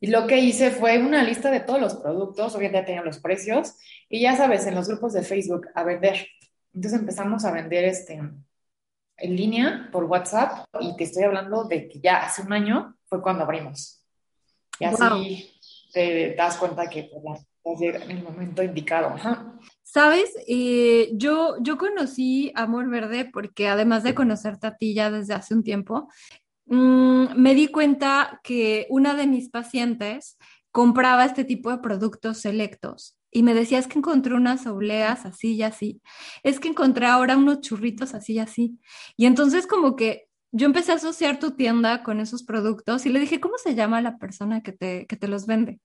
y 0.00 0.06
lo 0.08 0.26
que 0.26 0.38
hice 0.38 0.70
fue 0.70 0.98
una 0.98 1.22
lista 1.22 1.50
de 1.50 1.60
todos 1.60 1.80
los 1.80 1.96
productos, 1.96 2.54
obviamente 2.54 2.80
ya 2.80 2.84
tenía 2.84 3.02
los 3.02 3.18
precios, 3.18 3.76
y 4.08 4.20
ya 4.20 4.36
sabes, 4.36 4.66
en 4.66 4.74
los 4.74 4.88
grupos 4.88 5.12
de 5.12 5.22
Facebook 5.22 5.68
a 5.74 5.84
vender. 5.84 6.26
Entonces 6.72 7.00
empezamos 7.00 7.44
a 7.44 7.52
vender 7.52 7.84
este 7.84 8.20
en 9.20 9.36
línea 9.36 9.88
por 9.92 10.04
WhatsApp 10.04 10.66
y 10.80 10.96
te 10.96 11.04
estoy 11.04 11.24
hablando 11.24 11.64
de 11.64 11.88
que 11.88 12.00
ya 12.00 12.24
hace 12.24 12.42
un 12.42 12.52
año 12.52 12.96
fue 13.04 13.22
cuando 13.22 13.44
abrimos. 13.44 14.02
Y 14.78 14.84
así 14.84 15.50
te 15.92 16.34
das 16.34 16.56
cuenta 16.56 16.88
que 16.88 17.10
pues, 17.12 17.80
en 17.80 18.10
el 18.10 18.22
momento 18.22 18.62
indicado. 18.62 19.14
Sabes, 19.82 20.34
eh, 20.48 21.10
yo, 21.14 21.56
yo 21.60 21.76
conocí 21.76 22.52
Amor 22.54 22.88
Verde 22.88 23.28
porque 23.30 23.68
además 23.68 24.02
de 24.02 24.14
conocerte 24.14 24.66
a 24.66 24.76
ti 24.76 24.94
ya 24.94 25.10
desde 25.10 25.34
hace 25.34 25.54
un 25.54 25.62
tiempo, 25.62 26.08
mm, 26.66 27.34
me 27.36 27.54
di 27.54 27.68
cuenta 27.68 28.40
que 28.42 28.86
una 28.88 29.14
de 29.14 29.26
mis 29.26 29.50
pacientes 29.50 30.38
compraba 30.70 31.24
este 31.24 31.44
tipo 31.44 31.70
de 31.70 31.78
productos 31.78 32.38
selectos 32.38 33.19
y 33.30 33.42
me 33.42 33.54
decía, 33.54 33.78
es 33.78 33.86
que 33.86 33.98
encontré 33.98 34.34
unas 34.34 34.66
obleas 34.66 35.24
así 35.26 35.54
y 35.54 35.62
así, 35.62 36.00
es 36.42 36.60
que 36.60 36.68
encontré 36.68 37.06
ahora 37.06 37.36
unos 37.36 37.60
churritos 37.60 38.14
así 38.14 38.34
y 38.34 38.38
así. 38.38 38.78
Y 39.16 39.26
entonces 39.26 39.66
como 39.66 39.96
que 39.96 40.28
yo 40.52 40.66
empecé 40.66 40.92
a 40.92 40.96
asociar 40.96 41.38
tu 41.38 41.52
tienda 41.52 42.02
con 42.02 42.20
esos 42.20 42.42
productos 42.42 43.06
y 43.06 43.10
le 43.10 43.20
dije, 43.20 43.40
¿cómo 43.40 43.56
se 43.58 43.74
llama 43.74 44.02
la 44.02 44.18
persona 44.18 44.62
que 44.62 44.72
te, 44.72 45.06
que 45.06 45.16
te 45.16 45.28
los 45.28 45.46
vende? 45.46 45.80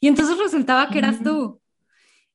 Y 0.00 0.08
entonces 0.08 0.36
resultaba 0.38 0.88
que 0.90 0.98
eras 0.98 1.22
tú. 1.22 1.60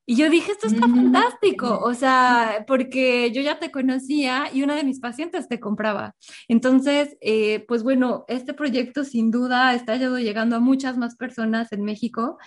Y 0.08 0.18
yo 0.18 0.30
dije, 0.30 0.52
esto 0.52 0.68
está 0.68 0.82
fantástico, 0.82 1.80
o 1.80 1.96
sea, 1.96 2.64
porque 2.68 3.32
yo 3.32 3.42
ya 3.42 3.58
te 3.58 3.72
conocía 3.72 4.52
y 4.54 4.62
una 4.62 4.76
de 4.76 4.84
mis 4.84 5.00
pacientes 5.00 5.48
te 5.48 5.60
compraba. 5.60 6.14
Entonces, 6.48 7.18
eh, 7.22 7.66
pues 7.68 7.82
bueno, 7.82 8.24
este 8.28 8.54
proyecto 8.54 9.04
sin 9.04 9.32
duda 9.32 9.74
está 9.74 9.96
llegando 9.96 10.58
a 10.58 10.60
muchas 10.60 10.96
más 10.96 11.16
personas 11.16 11.72
en 11.72 11.84
México. 11.84 12.38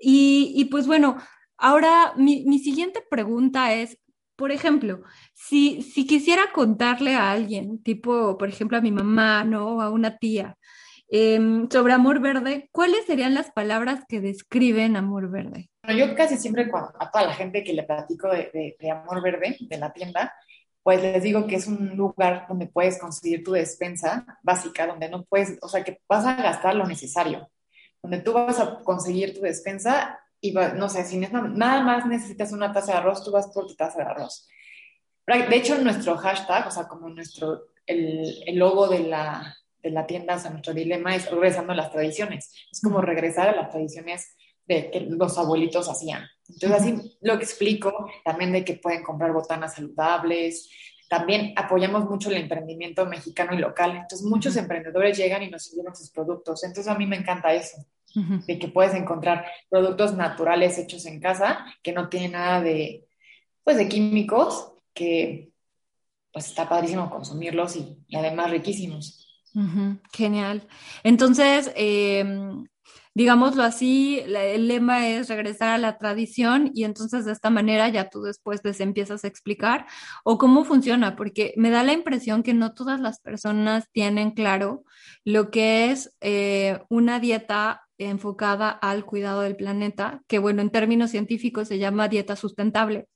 Y, 0.00 0.54
y 0.56 0.64
pues 0.66 0.86
bueno, 0.86 1.18
ahora 1.62 2.12
mi, 2.16 2.44
mi, 2.46 2.58
siguiente 2.58 3.02
pregunta 3.08 3.72
es, 3.72 3.98
por 4.36 4.52
ejemplo, 4.52 5.02
si, 5.34 5.82
si 5.82 6.06
quisiera 6.06 6.52
contarle 6.52 7.14
a 7.14 7.30
alguien, 7.30 7.82
tipo, 7.82 8.36
por 8.36 8.48
ejemplo, 8.48 8.76
a 8.78 8.80
mi 8.80 8.92
mamá, 8.92 9.44
¿no? 9.44 9.76
O 9.76 9.80
a 9.80 9.90
una 9.90 10.18
tía, 10.18 10.56
Em, 11.14 11.68
sobre 11.68 11.92
amor 11.92 12.20
verde, 12.20 12.70
¿cuáles 12.72 13.04
serían 13.04 13.34
las 13.34 13.50
palabras 13.50 14.06
que 14.08 14.22
describen 14.22 14.96
amor 14.96 15.30
verde? 15.30 15.68
Bueno, 15.84 16.06
yo 16.06 16.14
casi 16.14 16.38
siempre 16.38 16.70
a 16.72 17.10
toda 17.10 17.26
la 17.26 17.34
gente 17.34 17.62
que 17.62 17.74
le 17.74 17.82
platico 17.82 18.30
de, 18.30 18.78
amor 18.90 19.22
verde, 19.22 19.58
de 19.60 19.76
la 19.76 19.92
tienda, 19.92 20.34
pues 20.82 21.02
les 21.02 21.22
digo 21.22 21.46
que 21.46 21.56
es 21.56 21.66
un 21.66 21.98
lugar 21.98 22.46
donde 22.48 22.66
puedes 22.66 22.98
conseguir 22.98 23.44
tu 23.44 23.52
despensa 23.52 24.24
básica, 24.42 24.86
donde 24.86 25.10
no 25.10 25.22
puedes, 25.24 25.58
o 25.60 25.68
sea, 25.68 25.84
que 25.84 26.00
vas 26.08 26.24
a 26.24 26.34
gastar 26.34 26.76
lo 26.76 26.86
necesario, 26.86 27.46
donde 28.02 28.20
tú 28.20 28.32
vas 28.32 28.58
a 28.58 28.78
conseguir 28.82 29.34
tu 29.34 29.42
despensa 29.42 30.18
y 30.44 30.52
no 30.52 30.88
sé, 30.88 31.04
si 31.04 31.18
nada 31.18 31.82
más 31.82 32.04
necesitas 32.04 32.52
una 32.52 32.72
taza 32.72 32.92
de 32.92 32.98
arroz, 32.98 33.24
tú 33.24 33.30
vas 33.30 33.46
por 33.46 33.68
tu 33.68 33.76
taza 33.76 33.98
de 33.98 34.10
arroz. 34.10 34.48
De 35.24 35.56
hecho, 35.56 35.78
nuestro 35.78 36.16
hashtag, 36.16 36.66
o 36.66 36.70
sea, 36.72 36.88
como 36.88 37.08
nuestro, 37.08 37.68
el, 37.86 38.42
el 38.44 38.56
logo 38.56 38.88
de 38.88 38.98
la, 38.98 39.56
de 39.80 39.90
la 39.90 40.04
tienda, 40.04 40.36
o 40.44 40.50
nuestro 40.50 40.74
dilema 40.74 41.14
es 41.14 41.30
regresando 41.30 41.72
a 41.72 41.76
las 41.76 41.92
tradiciones. 41.92 42.52
Es 42.72 42.80
como 42.80 43.00
regresar 43.00 43.48
a 43.50 43.56
las 43.56 43.70
tradiciones 43.70 44.36
de 44.66 44.90
que 44.90 45.00
los 45.02 45.38
abuelitos 45.38 45.88
hacían. 45.88 46.26
Entonces, 46.48 46.80
así 46.80 47.18
lo 47.20 47.38
que 47.38 47.44
explico 47.44 48.10
también 48.24 48.50
de 48.50 48.64
que 48.64 48.74
pueden 48.74 49.04
comprar 49.04 49.32
botanas 49.32 49.76
saludables, 49.76 50.68
también 51.08 51.52
apoyamos 51.56 52.10
mucho 52.10 52.30
el 52.30 52.36
emprendimiento 52.38 53.06
mexicano 53.06 53.54
y 53.54 53.58
local. 53.58 53.92
Entonces, 53.92 54.22
muchos 54.22 54.56
emprendedores 54.56 55.16
llegan 55.16 55.44
y 55.44 55.50
nos 55.50 55.62
sirven 55.66 55.94
sus 55.94 56.10
productos. 56.10 56.64
Entonces, 56.64 56.92
a 56.92 56.98
mí 56.98 57.06
me 57.06 57.16
encanta 57.16 57.54
eso, 57.54 57.76
de 58.14 58.58
que 58.58 58.68
puedes 58.68 58.94
encontrar 58.94 59.46
productos 59.70 60.14
naturales 60.14 60.78
hechos 60.78 61.06
en 61.06 61.20
casa, 61.20 61.64
que 61.82 61.92
no 61.92 62.08
tienen 62.08 62.32
nada 62.32 62.60
de, 62.60 63.06
pues, 63.64 63.76
de 63.76 63.88
químicos, 63.88 64.72
que 64.94 65.50
pues 66.32 66.46
está 66.46 66.68
padrísimo 66.68 67.10
consumirlos 67.10 67.76
y, 67.76 67.98
además 68.16 68.50
riquísimos. 68.50 69.28
Genial. 70.14 70.66
Entonces, 71.04 71.70
eh, 71.76 72.24
digámoslo 73.14 73.62
así, 73.62 74.20
el 74.20 74.68
lema 74.68 75.08
es 75.08 75.28
regresar 75.28 75.70
a 75.70 75.78
la 75.78 75.98
tradición 75.98 76.70
y 76.74 76.84
entonces 76.84 77.24
de 77.26 77.32
esta 77.32 77.50
manera 77.50 77.88
ya 77.88 78.08
tú 78.08 78.22
después 78.22 78.60
les 78.64 78.80
empiezas 78.80 79.24
a 79.24 79.28
explicar 79.28 79.86
o 80.24 80.38
cómo 80.38 80.64
funciona, 80.64 81.16
porque 81.16 81.52
me 81.56 81.70
da 81.70 81.82
la 81.82 81.92
impresión 81.92 82.42
que 82.42 82.54
no 82.54 82.72
todas 82.72 83.00
las 83.00 83.20
personas 83.20 83.90
tienen 83.92 84.30
claro 84.30 84.84
lo 85.24 85.50
que 85.50 85.90
es 85.90 86.16
eh, 86.20 86.80
una 86.88 87.20
dieta 87.20 87.82
enfocada 88.08 88.70
al 88.70 89.04
cuidado 89.04 89.42
del 89.42 89.56
planeta, 89.56 90.22
que 90.28 90.38
bueno, 90.38 90.62
en 90.62 90.70
términos 90.70 91.10
científicos 91.10 91.68
se 91.68 91.78
llama 91.78 92.08
dieta 92.08 92.36
sustentable, 92.36 93.08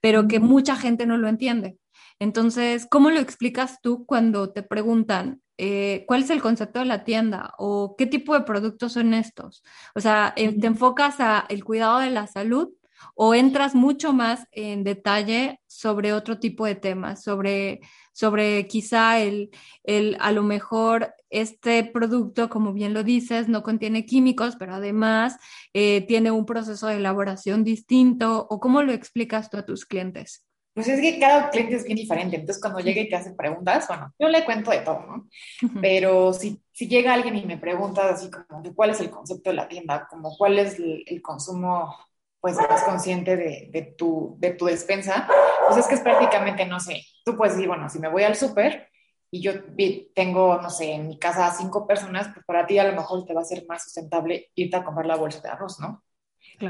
pero 0.00 0.28
que 0.28 0.40
mucha 0.40 0.76
gente 0.76 1.06
no 1.06 1.16
lo 1.16 1.28
entiende. 1.28 1.78
Entonces, 2.18 2.86
¿cómo 2.90 3.10
lo 3.10 3.20
explicas 3.20 3.80
tú 3.80 4.04
cuando 4.04 4.52
te 4.52 4.62
preguntan 4.62 5.40
eh, 5.56 6.04
cuál 6.06 6.22
es 6.22 6.30
el 6.30 6.42
concepto 6.42 6.80
de 6.80 6.84
la 6.84 7.04
tienda 7.04 7.54
o 7.58 7.94
qué 7.96 8.06
tipo 8.06 8.34
de 8.34 8.44
productos 8.44 8.94
son 8.94 9.14
estos? 9.14 9.62
O 9.94 10.00
sea, 10.00 10.34
¿te 10.36 10.66
enfocas 10.66 11.20
a 11.20 11.46
el 11.48 11.64
cuidado 11.64 12.00
de 12.00 12.10
la 12.10 12.26
salud 12.26 12.70
o 13.14 13.34
entras 13.34 13.74
mucho 13.74 14.12
más 14.12 14.46
en 14.52 14.84
detalle 14.84 15.60
sobre 15.66 16.12
otro 16.12 16.38
tipo 16.38 16.66
de 16.66 16.74
temas, 16.74 17.22
sobre, 17.22 17.80
sobre 18.12 18.66
quizá 18.66 19.20
el, 19.20 19.50
el, 19.84 20.16
a 20.20 20.32
lo 20.32 20.42
mejor 20.42 21.14
este 21.30 21.84
producto, 21.84 22.48
como 22.48 22.72
bien 22.72 22.94
lo 22.94 23.02
dices, 23.02 23.48
no 23.48 23.62
contiene 23.62 24.06
químicos, 24.06 24.56
pero 24.56 24.74
además 24.74 25.36
eh, 25.74 26.06
tiene 26.06 26.30
un 26.30 26.46
proceso 26.46 26.86
de 26.86 26.96
elaboración 26.96 27.64
distinto, 27.64 28.46
o 28.48 28.60
cómo 28.60 28.82
lo 28.82 28.92
explicas 28.92 29.50
tú 29.50 29.56
a 29.56 29.66
tus 29.66 29.84
clientes? 29.84 30.44
Pues 30.74 30.86
es 30.86 31.00
que 31.00 31.18
cada 31.18 31.50
cliente 31.50 31.74
es 31.74 31.84
bien 31.84 31.96
diferente, 31.96 32.36
entonces 32.36 32.62
cuando 32.62 32.78
llega 32.78 33.00
y 33.00 33.08
te 33.08 33.16
hace 33.16 33.32
preguntas, 33.32 33.88
bueno, 33.88 34.14
yo 34.16 34.28
le 34.28 34.44
cuento 34.44 34.70
de 34.70 34.78
todo, 34.78 35.00
¿no? 35.06 35.28
Pero 35.80 36.32
si, 36.32 36.62
si 36.70 36.86
llega 36.86 37.14
alguien 37.14 37.34
y 37.34 37.44
me 37.44 37.58
pregunta 37.58 38.08
así 38.08 38.30
como 38.30 38.62
cuál 38.74 38.90
es 38.90 39.00
el 39.00 39.10
concepto 39.10 39.50
de 39.50 39.56
la 39.56 39.66
tienda, 39.66 40.06
como 40.08 40.36
cuál 40.36 40.56
es 40.58 40.78
el, 40.78 41.20
consumo 41.20 41.96
pues 42.40 42.54
más 42.56 42.84
consciente 42.84 43.36
de, 43.36 43.68
de, 43.72 43.82
tu, 43.82 44.36
de 44.38 44.50
tu 44.50 44.66
despensa, 44.66 45.28
pues 45.66 45.80
es 45.80 45.86
que 45.88 45.96
es 45.96 46.00
prácticamente, 46.00 46.64
no 46.64 46.78
sé, 46.78 47.02
tú 47.24 47.36
puedes 47.36 47.54
decir, 47.54 47.66
bueno, 47.66 47.88
si 47.88 47.98
me 47.98 48.08
voy 48.08 48.22
al 48.22 48.36
súper 48.36 48.87
y 49.30 49.42
yo 49.42 49.52
tengo, 50.14 50.60
no 50.60 50.70
sé, 50.70 50.92
en 50.92 51.08
mi 51.08 51.18
casa 51.18 51.54
cinco 51.56 51.86
personas, 51.86 52.28
pues 52.32 52.44
para 52.46 52.66
ti 52.66 52.78
a 52.78 52.84
lo 52.84 52.94
mejor 52.94 53.24
te 53.26 53.34
va 53.34 53.42
a 53.42 53.44
ser 53.44 53.64
más 53.68 53.84
sustentable 53.84 54.50
irte 54.54 54.76
a 54.76 54.84
comprar 54.84 55.06
la 55.06 55.16
bolsa 55.16 55.40
de 55.40 55.48
arroz, 55.48 55.78
¿no? 55.80 56.02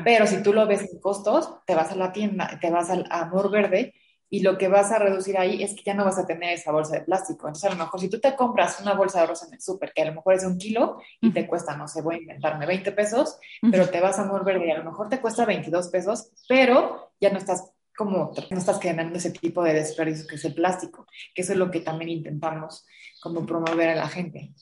Pero 0.05 0.27
si 0.27 0.43
tú 0.43 0.53
lo 0.53 0.67
ves 0.67 0.83
en 0.93 1.01
costos, 1.01 1.51
te 1.67 1.75
vas 1.75 1.93
a 1.93 1.97
la 1.97 2.13
tienda, 2.13 2.59
te 2.61 2.71
vas 2.71 2.91
al 2.91 3.07
Amor 3.11 3.51
Verde 3.51 3.95
y 4.31 4.41
lo 4.41 4.59
que 4.59 4.69
vas 4.69 4.93
a 4.93 4.99
reducir 4.99 5.39
ahí 5.39 5.63
es 5.63 5.75
que 5.75 5.83
ya 5.83 5.95
no 5.95 6.05
vas 6.05 6.19
a 6.19 6.27
tener 6.27 6.53
esa 6.53 6.71
bolsa 6.71 6.97
de 6.97 7.01
plástico. 7.03 7.47
Entonces, 7.47 7.71
a 7.71 7.75
lo 7.75 7.83
mejor 7.83 8.01
si 8.01 8.11
tú 8.11 8.21
te 8.21 8.37
compras 8.37 8.81
una 8.81 8.95
bolsa 8.95 9.19
de 9.19 9.25
arroz 9.25 9.43
en 9.45 9.55
el 9.55 9.61
súper, 9.61 9.93
que 9.95 10.03
a 10.03 10.07
lo 10.07 10.15
mejor 10.15 10.35
es 10.35 10.45
un 10.45 10.59
kilo 10.59 11.01
y 11.21 11.33
te 11.33 11.47
cuesta, 11.47 11.77
no 11.77 11.89
sé, 11.89 12.03
voy 12.03 12.17
a 12.17 12.19
inventarme 12.19 12.67
20 12.67 12.93
pesos, 12.93 13.39
pero 13.71 13.89
te 13.89 14.01
vas 14.01 14.19
a 14.19 14.23
Amor 14.23 14.45
Verde 14.45 14.67
y 14.67 14.71
a 14.71 14.79
lo 14.79 14.85
mejor 14.85 15.09
te 15.09 15.21
cuesta 15.21 15.47
22 15.47 15.89
pesos, 15.89 16.31
pero 16.47 17.13
ya 17.21 17.31
no 17.31 17.39
estás 17.39 17.73
como, 17.99 18.33
no 18.51 18.59
estás 18.59 18.81
generando 18.81 19.19
ese 19.19 19.33
tipo 19.33 19.65
de 19.65 19.75
desperdicio 19.75 20.29
que 20.29 20.37
es 20.37 20.45
el 20.45 20.55
plástico, 20.55 21.05
que 21.35 21.43
eso 21.43 21.53
es 21.53 21.59
lo 21.59 21.69
que 21.69 21.81
también 21.81 22.11
intentamos 22.11 22.87
como 23.21 23.45
promover 23.45 23.89
a 23.89 23.97
la 23.97 24.09
gente. 24.09 24.55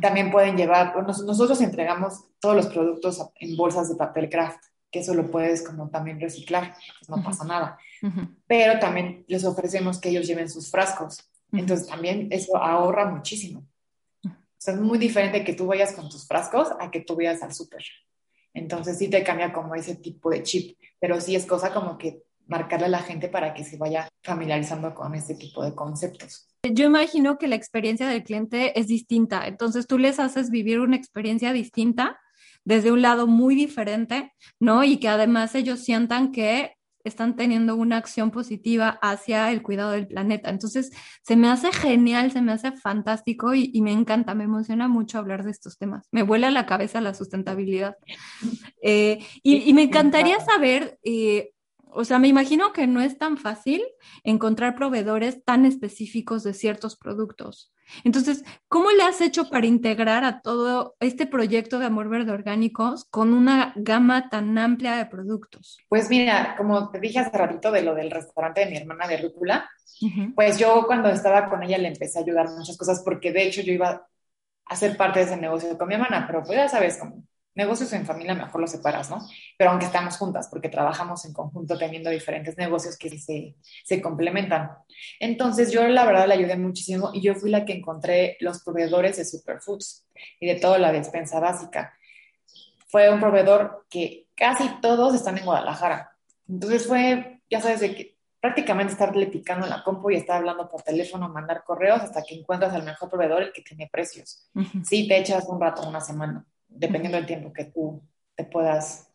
También 0.00 0.30
pueden 0.30 0.56
llevar, 0.56 0.94
nosotros 1.04 1.60
entregamos 1.60 2.24
todos 2.38 2.54
los 2.54 2.68
productos 2.68 3.20
en 3.40 3.56
bolsas 3.56 3.88
de 3.88 3.96
papel 3.96 4.30
craft, 4.30 4.64
que 4.92 5.00
eso 5.00 5.12
lo 5.12 5.28
puedes 5.28 5.62
como 5.62 5.90
también 5.90 6.20
reciclar, 6.20 6.76
pues 7.00 7.08
no 7.10 7.22
pasa 7.22 7.44
nada. 7.44 7.78
Pero 8.46 8.78
también 8.78 9.24
les 9.26 9.44
ofrecemos 9.44 9.98
que 9.98 10.10
ellos 10.10 10.28
lleven 10.28 10.48
sus 10.48 10.70
frascos. 10.70 11.28
Entonces 11.50 11.88
también 11.88 12.28
eso 12.30 12.56
ahorra 12.56 13.10
muchísimo. 13.10 13.66
O 14.24 14.30
sea, 14.56 14.74
es 14.74 14.80
muy 14.80 14.98
diferente 14.98 15.42
que 15.42 15.52
tú 15.52 15.66
vayas 15.66 15.92
con 15.92 16.08
tus 16.08 16.26
frascos 16.26 16.68
a 16.78 16.92
que 16.92 17.00
tú 17.00 17.16
vayas 17.16 17.42
al 17.42 17.52
súper. 17.52 17.82
Entonces 18.54 18.98
sí 18.98 19.08
te 19.08 19.24
cambia 19.24 19.52
como 19.52 19.74
ese 19.74 19.96
tipo 19.96 20.30
de 20.30 20.44
chip, 20.44 20.78
pero 21.00 21.20
sí 21.20 21.34
es 21.34 21.44
cosa 21.44 21.74
como 21.74 21.98
que 21.98 22.22
marcarle 22.46 22.86
a 22.86 22.90
la 22.90 23.02
gente 23.02 23.28
para 23.28 23.54
que 23.54 23.64
se 23.64 23.76
vaya 23.76 24.08
familiarizando 24.22 24.94
con 24.94 25.14
este 25.14 25.34
tipo 25.34 25.64
de 25.64 25.74
conceptos. 25.74 26.48
Yo 26.62 26.86
imagino 26.86 27.38
que 27.38 27.48
la 27.48 27.56
experiencia 27.56 28.08
del 28.08 28.24
cliente 28.24 28.78
es 28.78 28.88
distinta, 28.88 29.46
entonces 29.46 29.86
tú 29.86 29.98
les 29.98 30.18
haces 30.18 30.50
vivir 30.50 30.80
una 30.80 30.96
experiencia 30.96 31.52
distinta 31.52 32.18
desde 32.64 32.90
un 32.90 33.00
lado 33.00 33.26
muy 33.28 33.54
diferente, 33.54 34.32
¿no? 34.58 34.82
Y 34.82 34.96
que 34.98 35.08
además 35.08 35.54
ellos 35.54 35.80
sientan 35.80 36.32
que 36.32 36.76
están 37.06 37.36
teniendo 37.36 37.76
una 37.76 37.96
acción 37.96 38.32
positiva 38.32 38.98
hacia 39.00 39.52
el 39.52 39.62
cuidado 39.62 39.92
del 39.92 40.08
planeta. 40.08 40.50
Entonces, 40.50 40.90
se 41.22 41.36
me 41.36 41.48
hace 41.48 41.70
genial, 41.72 42.32
se 42.32 42.42
me 42.42 42.52
hace 42.52 42.72
fantástico 42.72 43.54
y, 43.54 43.80
me 43.80 43.92
encanta, 43.92 44.34
me 44.34 44.44
emociona 44.44 44.88
mucho 44.88 45.18
hablar 45.18 45.44
de 45.44 45.52
estos 45.52 45.78
temas. 45.78 46.08
Me 46.10 46.24
vuela 46.24 46.50
la 46.50 46.66
cabeza 46.66 47.00
la 47.00 47.14
sustentabilidad. 47.14 47.96
Eh, 48.82 49.20
y, 49.42 49.72
me 49.72 49.82
encantaría 49.82 50.40
saber, 50.40 50.98
eh, 51.04 51.52
o 51.96 52.04
sea, 52.04 52.18
me 52.18 52.28
imagino 52.28 52.72
que 52.72 52.86
no 52.86 53.00
es 53.00 53.16
tan 53.18 53.38
fácil 53.38 53.82
encontrar 54.22 54.74
proveedores 54.74 55.42
tan 55.44 55.64
específicos 55.64 56.44
de 56.44 56.52
ciertos 56.52 56.96
productos. 56.96 57.72
Entonces, 58.04 58.44
¿cómo 58.68 58.90
le 58.90 59.02
has 59.02 59.20
hecho 59.20 59.48
para 59.48 59.66
integrar 59.66 60.24
a 60.24 60.40
todo 60.40 60.96
este 61.00 61.26
proyecto 61.26 61.78
de 61.78 61.86
Amor 61.86 62.08
Verde 62.08 62.32
Orgánicos 62.32 63.04
con 63.04 63.32
una 63.32 63.72
gama 63.76 64.28
tan 64.28 64.58
amplia 64.58 64.96
de 64.96 65.06
productos? 65.06 65.78
Pues 65.88 66.10
mira, 66.10 66.54
como 66.56 66.90
te 66.90 67.00
dije 67.00 67.20
hace 67.20 67.36
ratito 67.36 67.70
de 67.70 67.82
lo 67.82 67.94
del 67.94 68.10
restaurante 68.10 68.64
de 68.64 68.70
mi 68.70 68.76
hermana 68.76 69.06
de 69.06 69.18
Rúcula, 69.18 69.70
pues 70.34 70.58
yo 70.58 70.84
cuando 70.86 71.08
estaba 71.08 71.48
con 71.48 71.62
ella 71.62 71.78
le 71.78 71.88
empecé 71.88 72.18
a 72.18 72.22
ayudar 72.22 72.50
muchas 72.50 72.76
cosas 72.76 73.02
porque 73.02 73.32
de 73.32 73.44
hecho 73.44 73.62
yo 73.62 73.72
iba 73.72 74.06
a 74.66 74.76
ser 74.76 74.96
parte 74.96 75.20
de 75.20 75.26
ese 75.26 75.36
negocio 75.36 75.78
con 75.78 75.88
mi 75.88 75.94
hermana, 75.94 76.26
pero 76.26 76.42
pues 76.42 76.58
ya 76.58 76.68
sabes, 76.68 76.98
como 76.98 77.22
negocios 77.56 77.92
en 77.94 78.06
familia 78.06 78.34
mejor 78.34 78.60
los 78.60 78.70
separas, 78.70 79.10
¿no? 79.10 79.18
Pero 79.56 79.70
aunque 79.70 79.86
estamos 79.86 80.16
juntas, 80.18 80.48
porque 80.48 80.68
trabajamos 80.68 81.24
en 81.24 81.32
conjunto 81.32 81.76
teniendo 81.76 82.10
diferentes 82.10 82.56
negocios 82.56 82.96
que 82.96 83.18
se, 83.18 83.56
se 83.84 84.00
complementan. 84.02 84.72
Entonces 85.18 85.72
yo 85.72 85.88
la 85.88 86.04
verdad 86.04 86.28
le 86.28 86.34
ayudé 86.34 86.56
muchísimo 86.56 87.10
y 87.12 87.22
yo 87.22 87.34
fui 87.34 87.50
la 87.50 87.64
que 87.64 87.72
encontré 87.72 88.36
los 88.40 88.62
proveedores 88.62 89.16
de 89.16 89.24
superfoods 89.24 90.06
y 90.38 90.46
de 90.46 90.56
toda 90.56 90.78
la 90.78 90.92
despensa 90.92 91.40
básica. 91.40 91.94
Fue 92.88 93.10
un 93.10 93.20
proveedor 93.20 93.86
que 93.88 94.28
casi 94.36 94.68
todos 94.82 95.14
están 95.14 95.38
en 95.38 95.46
Guadalajara. 95.46 96.12
Entonces 96.46 96.86
fue, 96.86 97.40
ya 97.50 97.60
sabes, 97.60 97.80
de 97.80 97.94
que 97.94 98.16
prácticamente 98.38 98.92
estarle 98.92 99.26
picando 99.26 99.66
en 99.66 99.70
la 99.70 99.82
compu 99.82 100.10
y 100.10 100.16
estar 100.16 100.36
hablando 100.36 100.68
por 100.68 100.82
teléfono, 100.82 101.30
mandar 101.30 101.64
correos 101.64 102.02
hasta 102.02 102.22
que 102.22 102.34
encuentras 102.34 102.74
al 102.74 102.84
mejor 102.84 103.08
proveedor, 103.08 103.42
el 103.42 103.52
que 103.52 103.62
tiene 103.62 103.88
precios. 103.90 104.46
Sí, 104.84 105.08
te 105.08 105.18
echas 105.18 105.46
un 105.48 105.60
rato, 105.60 105.88
una 105.88 106.02
semana 106.02 106.46
dependiendo 106.68 107.16
del 107.16 107.26
tiempo 107.26 107.52
que 107.52 107.64
tú 107.66 108.02
te 108.34 108.44
puedas 108.44 109.06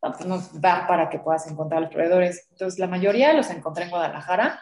pues, 0.00 0.26
nos 0.26 0.48
para 0.60 1.08
que 1.08 1.20
puedas 1.20 1.48
encontrar 1.48 1.82
los 1.82 1.90
proveedores. 1.90 2.48
Entonces, 2.50 2.78
la 2.80 2.88
mayoría 2.88 3.32
los 3.32 3.50
encontré 3.50 3.84
en 3.84 3.90
Guadalajara 3.90 4.60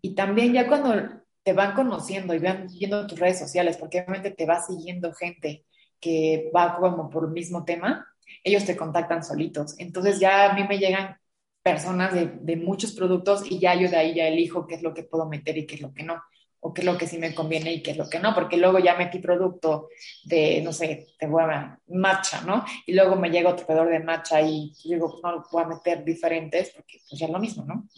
y 0.00 0.14
también 0.14 0.52
ya 0.52 0.68
cuando 0.68 0.94
te 1.42 1.52
van 1.52 1.74
conociendo 1.74 2.34
y 2.34 2.38
van 2.38 2.68
viendo 2.68 3.06
tus 3.06 3.18
redes 3.18 3.38
sociales, 3.38 3.76
porque 3.76 4.00
obviamente 4.00 4.30
te 4.30 4.46
va 4.46 4.62
siguiendo 4.62 5.12
gente 5.12 5.64
que 5.98 6.50
va 6.54 6.76
como 6.78 7.10
por 7.10 7.24
el 7.24 7.30
mismo 7.30 7.64
tema, 7.64 8.06
ellos 8.44 8.64
te 8.64 8.76
contactan 8.76 9.24
solitos. 9.24 9.74
Entonces 9.78 10.20
ya 10.20 10.50
a 10.50 10.54
mí 10.54 10.64
me 10.68 10.78
llegan 10.78 11.16
personas 11.62 12.14
de, 12.14 12.26
de 12.40 12.56
muchos 12.56 12.92
productos 12.92 13.50
y 13.50 13.58
ya 13.58 13.74
yo 13.74 13.90
de 13.90 13.96
ahí 13.96 14.14
ya 14.14 14.28
elijo 14.28 14.66
qué 14.66 14.76
es 14.76 14.82
lo 14.82 14.94
que 14.94 15.02
puedo 15.02 15.26
meter 15.26 15.58
y 15.58 15.66
qué 15.66 15.74
es 15.74 15.80
lo 15.80 15.92
que 15.92 16.04
no 16.04 16.22
o 16.60 16.74
qué 16.74 16.82
es 16.82 16.86
lo 16.86 16.98
que 16.98 17.06
sí 17.06 17.18
me 17.18 17.34
conviene 17.34 17.72
y 17.72 17.82
qué 17.82 17.92
es 17.92 17.96
lo 17.96 18.08
que 18.08 18.18
no, 18.18 18.34
porque 18.34 18.56
luego 18.56 18.78
ya 18.78 18.94
metí 18.94 19.18
producto 19.18 19.88
de, 20.24 20.60
no 20.62 20.72
sé, 20.72 21.08
de 21.18 21.26
buena 21.26 21.80
matcha, 21.88 22.42
¿no? 22.42 22.64
Y 22.86 22.92
luego 22.92 23.16
me 23.16 23.30
llega 23.30 23.50
otro 23.50 23.66
proveedor 23.66 23.92
de 23.92 24.04
matcha 24.04 24.40
y 24.40 24.72
digo, 24.84 25.20
no 25.22 25.32
lo 25.32 25.42
puedo 25.42 25.66
meter 25.66 26.04
diferentes 26.04 26.70
porque 26.70 27.00
pues 27.08 27.18
ya 27.18 27.26
es 27.26 27.32
lo 27.32 27.38
mismo, 27.38 27.64
¿no? 27.64 27.88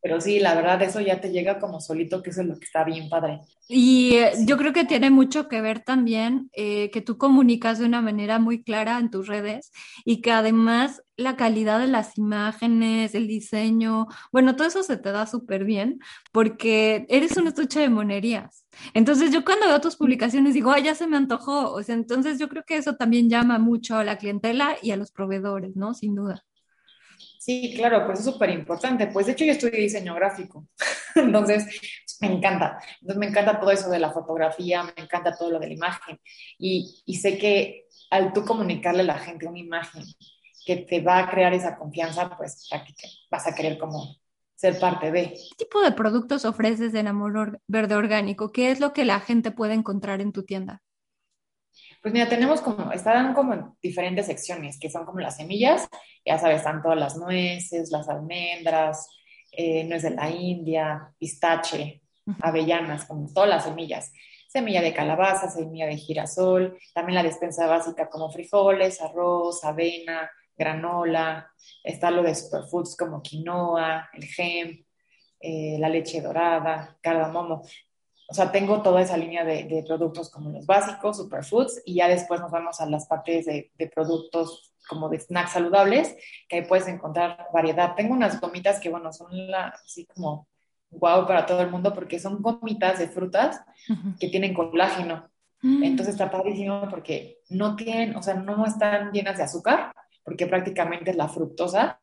Pero 0.00 0.20
sí, 0.20 0.38
la 0.38 0.54
verdad, 0.54 0.80
eso 0.82 1.00
ya 1.00 1.20
te 1.20 1.30
llega 1.30 1.58
como 1.58 1.80
solito, 1.80 2.22
que 2.22 2.30
eso 2.30 2.42
es 2.42 2.46
lo 2.46 2.58
que 2.58 2.64
está 2.64 2.84
bien 2.84 3.08
padre. 3.08 3.40
Y 3.68 4.14
eh, 4.14 4.32
yo 4.46 4.56
creo 4.56 4.72
que 4.72 4.84
tiene 4.84 5.10
mucho 5.10 5.48
que 5.48 5.60
ver 5.60 5.80
también 5.80 6.48
eh, 6.52 6.90
que 6.90 7.02
tú 7.02 7.18
comunicas 7.18 7.78
de 7.78 7.84
una 7.86 8.00
manera 8.00 8.38
muy 8.38 8.62
clara 8.62 8.98
en 8.98 9.10
tus 9.10 9.26
redes 9.26 9.72
y 10.04 10.22
que 10.22 10.30
además 10.30 11.02
la 11.16 11.36
calidad 11.36 11.80
de 11.80 11.88
las 11.88 12.16
imágenes, 12.16 13.14
el 13.14 13.26
diseño, 13.26 14.06
bueno, 14.32 14.54
todo 14.56 14.68
eso 14.68 14.82
se 14.84 14.96
te 14.96 15.10
da 15.10 15.26
súper 15.26 15.64
bien 15.64 15.98
porque 16.32 17.04
eres 17.08 17.36
un 17.36 17.48
estuche 17.48 17.80
de 17.80 17.90
monerías. 17.90 18.64
Entonces 18.94 19.32
yo 19.32 19.44
cuando 19.44 19.66
veo 19.66 19.80
tus 19.80 19.96
publicaciones 19.96 20.54
digo, 20.54 20.70
ay, 20.70 20.84
ya 20.84 20.94
se 20.94 21.06
me 21.08 21.16
antojó. 21.16 21.72
O 21.72 21.82
sea, 21.82 21.94
entonces 21.96 22.38
yo 22.38 22.48
creo 22.48 22.62
que 22.64 22.76
eso 22.76 22.94
también 22.96 23.28
llama 23.28 23.58
mucho 23.58 23.96
a 23.96 24.04
la 24.04 24.16
clientela 24.18 24.76
y 24.80 24.92
a 24.92 24.96
los 24.96 25.10
proveedores, 25.12 25.76
¿no? 25.76 25.92
Sin 25.94 26.14
duda. 26.14 26.44
Sí, 27.48 27.72
claro, 27.74 28.04
pues 28.04 28.18
es 28.18 28.26
súper 28.26 28.50
importante. 28.50 29.06
Pues 29.06 29.24
de 29.24 29.32
hecho 29.32 29.46
yo 29.46 29.52
estudié 29.52 29.80
diseño 29.80 30.14
gráfico, 30.14 30.68
entonces 31.14 31.66
me 32.20 32.30
encanta. 32.30 32.78
Entonces 33.00 33.16
me 33.18 33.26
encanta 33.28 33.58
todo 33.58 33.70
eso 33.70 33.88
de 33.88 33.98
la 33.98 34.10
fotografía, 34.10 34.82
me 34.82 34.92
encanta 35.02 35.34
todo 35.34 35.52
lo 35.52 35.58
de 35.58 35.68
la 35.68 35.72
imagen. 35.72 36.20
Y, 36.58 37.02
y 37.06 37.14
sé 37.16 37.38
que 37.38 37.86
al 38.10 38.34
tú 38.34 38.44
comunicarle 38.44 39.00
a 39.00 39.04
la 39.04 39.18
gente 39.18 39.46
una 39.46 39.58
imagen 39.58 40.04
que 40.66 40.76
te 40.76 41.00
va 41.00 41.20
a 41.20 41.30
crear 41.30 41.54
esa 41.54 41.78
confianza, 41.78 42.36
pues 42.36 42.68
vas 43.30 43.46
a 43.46 43.54
querer 43.54 43.78
como 43.78 44.16
ser 44.54 44.78
parte 44.78 45.10
de. 45.10 45.32
¿Qué 45.32 45.64
tipo 45.64 45.80
de 45.80 45.92
productos 45.92 46.44
ofreces 46.44 46.92
en 46.92 47.06
Amor 47.06 47.62
Verde 47.66 47.94
Orgánico? 47.94 48.52
¿Qué 48.52 48.70
es 48.70 48.78
lo 48.78 48.92
que 48.92 49.06
la 49.06 49.20
gente 49.20 49.52
puede 49.52 49.72
encontrar 49.72 50.20
en 50.20 50.32
tu 50.32 50.42
tienda? 50.42 50.82
Pues 52.02 52.14
mira, 52.14 52.28
tenemos 52.28 52.60
como, 52.60 52.92
están 52.92 53.34
como 53.34 53.54
en 53.54 53.64
diferentes 53.82 54.26
secciones, 54.26 54.78
que 54.78 54.90
son 54.90 55.04
como 55.04 55.20
las 55.20 55.36
semillas, 55.36 55.88
ya 56.24 56.38
sabes, 56.38 56.58
están 56.58 56.82
todas 56.82 56.98
las 56.98 57.16
nueces, 57.16 57.90
las 57.90 58.08
almendras, 58.08 59.08
eh, 59.50 59.84
nuez 59.84 60.02
de 60.02 60.10
la 60.10 60.30
India, 60.30 61.12
pistache, 61.18 62.02
avellanas, 62.40 63.04
como 63.04 63.32
todas 63.32 63.48
las 63.48 63.64
semillas. 63.64 64.12
Semilla 64.48 64.80
de 64.80 64.94
calabaza, 64.94 65.50
semilla 65.50 65.86
de 65.86 65.96
girasol, 65.96 66.78
también 66.94 67.16
la 67.16 67.22
despensa 67.22 67.66
básica 67.66 68.08
como 68.08 68.30
frijoles, 68.30 69.00
arroz, 69.02 69.64
avena, 69.64 70.30
granola, 70.56 71.50
está 71.84 72.10
lo 72.10 72.22
de 72.22 72.34
superfoods 72.34 72.96
como 72.96 73.22
quinoa, 73.22 74.08
el 74.12 74.24
gem, 74.24 74.84
eh, 75.40 75.76
la 75.78 75.88
leche 75.88 76.20
dorada, 76.20 76.96
cardamomo. 77.00 77.62
O 78.30 78.34
sea, 78.34 78.52
tengo 78.52 78.82
toda 78.82 79.00
esa 79.00 79.16
línea 79.16 79.42
de, 79.42 79.82
productos 79.86 80.30
como 80.30 80.50
los 80.50 80.66
básicos, 80.66 81.16
superfoods, 81.16 81.82
y 81.86 81.94
ya 81.94 82.08
después 82.08 82.40
nos 82.40 82.50
vamos 82.50 82.78
a 82.78 82.86
las 82.86 83.06
partes 83.06 83.46
de, 83.46 83.90
productos 83.94 84.74
como 84.86 85.08
de 85.08 85.18
snacks 85.18 85.52
saludables, 85.52 86.14
que 86.46 86.56
ahí 86.56 86.64
puedes 86.66 86.88
encontrar 86.88 87.46
variedad. 87.54 87.94
Tengo 87.94 88.12
unas 88.12 88.38
gomitas 88.38 88.80
que, 88.80 88.90
bueno, 88.90 89.12
son 89.14 89.28
así 89.54 90.06
como 90.06 90.46
guau 90.90 91.26
para 91.26 91.46
todo 91.46 91.60
el 91.60 91.70
mundo 91.70 91.92
porque 91.92 92.18
son 92.18 92.40
gomitas 92.40 92.98
de 92.98 93.08
frutas 93.08 93.62
que 94.20 94.28
tienen 94.28 94.54
colágeno. 94.54 95.30
Mm. 95.62 95.82
Entonces 95.84 96.14
está 96.14 96.30
padrísimo 96.30 96.86
porque 96.88 97.40
no 97.48 97.76
tienen, 97.76 98.14
o 98.14 98.22
sea, 98.22 98.34
no 98.34 98.64
están 98.66 99.10
llenas 99.10 99.38
de 99.38 99.44
azúcar, 99.44 99.92
porque 100.22 100.46
prácticamente 100.46 101.10
es 101.10 101.16
la 101.16 101.28
fructosa 101.28 102.00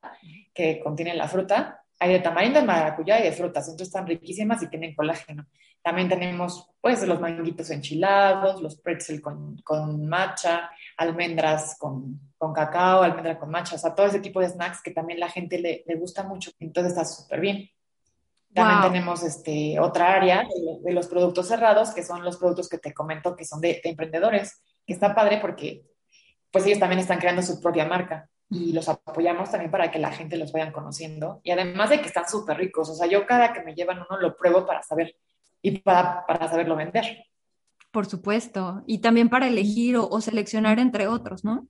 que 0.53 0.79
contiene 0.79 1.13
la 1.13 1.27
fruta. 1.27 1.84
Hay 1.99 2.11
de 2.11 2.19
tamarindo, 2.19 2.59
de 2.59 2.65
maracuyá 2.65 3.19
y 3.19 3.23
de 3.23 3.31
frutas, 3.31 3.67
entonces 3.67 3.87
están 3.87 4.05
riquísimas 4.05 4.61
y 4.61 4.69
tienen 4.69 4.93
colágeno. 4.93 5.45
También 5.81 6.09
tenemos, 6.09 6.69
pues, 6.81 7.07
los 7.07 7.21
manguitos 7.21 7.69
enchilados, 7.69 8.61
los 8.61 8.75
pretzel 8.81 9.21
con, 9.21 9.57
con 9.63 10.05
matcha, 10.07 10.69
almendras 10.97 11.77
con, 11.79 12.33
con, 12.37 12.53
cacao, 12.53 13.03
almendra 13.03 13.37
con 13.37 13.49
matcha, 13.49 13.75
o 13.75 13.77
sea, 13.77 13.93
todo 13.93 14.07
ese 14.07 14.19
tipo 14.19 14.39
de 14.39 14.49
snacks 14.49 14.81
que 14.81 14.91
también 14.91 15.19
la 15.19 15.29
gente 15.29 15.59
le, 15.59 15.83
le 15.85 15.95
gusta 15.95 16.23
mucho. 16.23 16.51
Entonces 16.59 16.93
está 16.93 17.05
súper 17.05 17.39
bien. 17.39 17.69
También 18.53 18.81
tenemos 18.81 19.21
este, 19.21 19.79
otra 19.79 20.13
área 20.13 20.47
de, 20.83 20.93
los 20.93 21.07
productos 21.07 21.47
cerrados, 21.47 21.93
que 21.93 22.03
son 22.03 22.23
los 22.23 22.37
productos 22.37 22.69
que 22.69 22.77
te 22.77 22.93
comento 22.93 23.35
que 23.35 23.43
son 23.43 23.59
de, 23.59 23.81
de 23.83 23.89
emprendedores, 23.89 24.61
que 24.87 24.93
está 24.93 25.13
padre 25.13 25.39
porque 25.41 25.83
pues 26.51 26.65
ellos 26.65 26.79
también 26.79 26.99
están 26.99 27.19
creando 27.19 27.41
su 27.41 27.59
propia 27.59 27.85
marca 27.85 28.29
y 28.49 28.73
los 28.73 28.87
apoyamos 28.89 29.49
también 29.49 29.71
para 29.71 29.89
que 29.91 29.99
la 29.99 30.11
gente 30.11 30.37
los 30.37 30.51
vayan 30.51 30.71
conociendo. 30.71 31.41
Y 31.43 31.51
además 31.51 31.89
de 31.89 31.99
que 31.99 32.07
están 32.07 32.27
súper 32.29 32.57
ricos, 32.57 32.89
o 32.89 32.95
sea, 32.95 33.07
yo 33.07 33.25
cada 33.25 33.53
que 33.53 33.63
me 33.63 33.73
llevan 33.73 34.03
uno 34.07 34.19
lo 34.19 34.37
pruebo 34.37 34.65
para 34.65 34.83
saber 34.83 35.15
y 35.61 35.79
para, 35.79 36.25
para 36.25 36.47
saberlo 36.47 36.75
vender. 36.75 37.25
Por 37.91 38.05
supuesto, 38.05 38.83
y 38.85 38.99
también 38.99 39.29
para 39.29 39.47
elegir 39.47 39.97
o, 39.97 40.21
seleccionar 40.21 40.79
entre 40.79 41.07
otros, 41.07 41.43
¿no? 41.43 41.67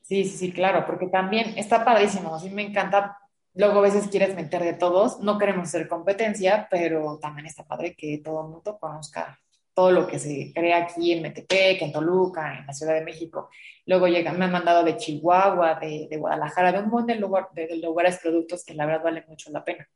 Sí, 0.00 0.24
sí, 0.24 0.36
sí, 0.36 0.52
claro, 0.52 0.84
porque 0.86 1.06
también 1.06 1.56
está 1.56 1.84
padrísimo, 1.84 2.34
así 2.34 2.50
me 2.50 2.62
encanta. 2.62 3.18
Luego 3.54 3.78
a 3.80 3.82
veces 3.82 4.08
quieres 4.08 4.34
meter 4.34 4.62
de 4.62 4.72
todos, 4.72 5.20
no 5.20 5.38
queremos 5.38 5.68
ser 5.68 5.86
competencia, 5.86 6.66
pero 6.70 7.18
también 7.20 7.46
está 7.46 7.64
padre 7.64 7.94
que 7.94 8.20
todo 8.24 8.42
el 8.42 8.52
mundo 8.52 8.78
conozca 8.80 9.38
todo 9.74 9.92
lo 9.92 10.06
que 10.06 10.18
se 10.18 10.52
crea 10.54 10.78
aquí 10.78 11.12
en 11.12 11.22
Metepec, 11.22 11.82
en 11.82 11.92
Toluca, 11.92 12.58
en 12.58 12.66
la 12.66 12.72
Ciudad 12.72 12.94
de 12.94 13.04
México. 13.04 13.50
Luego 13.86 14.08
llegan, 14.08 14.38
me 14.38 14.44
han 14.44 14.52
mandado 14.52 14.84
de 14.84 14.96
Chihuahua, 14.96 15.78
de, 15.80 16.06
de 16.10 16.16
Guadalajara, 16.16 16.72
de 16.72 16.78
un 16.78 16.90
montón 16.90 17.06
de, 17.06 17.16
lugar, 17.16 17.48
de 17.54 17.76
lugares, 17.76 18.18
productos 18.22 18.64
que 18.64 18.74
la 18.74 18.86
verdad 18.86 19.04
valen 19.04 19.24
mucho 19.28 19.50
la 19.50 19.64
pena. 19.64 19.88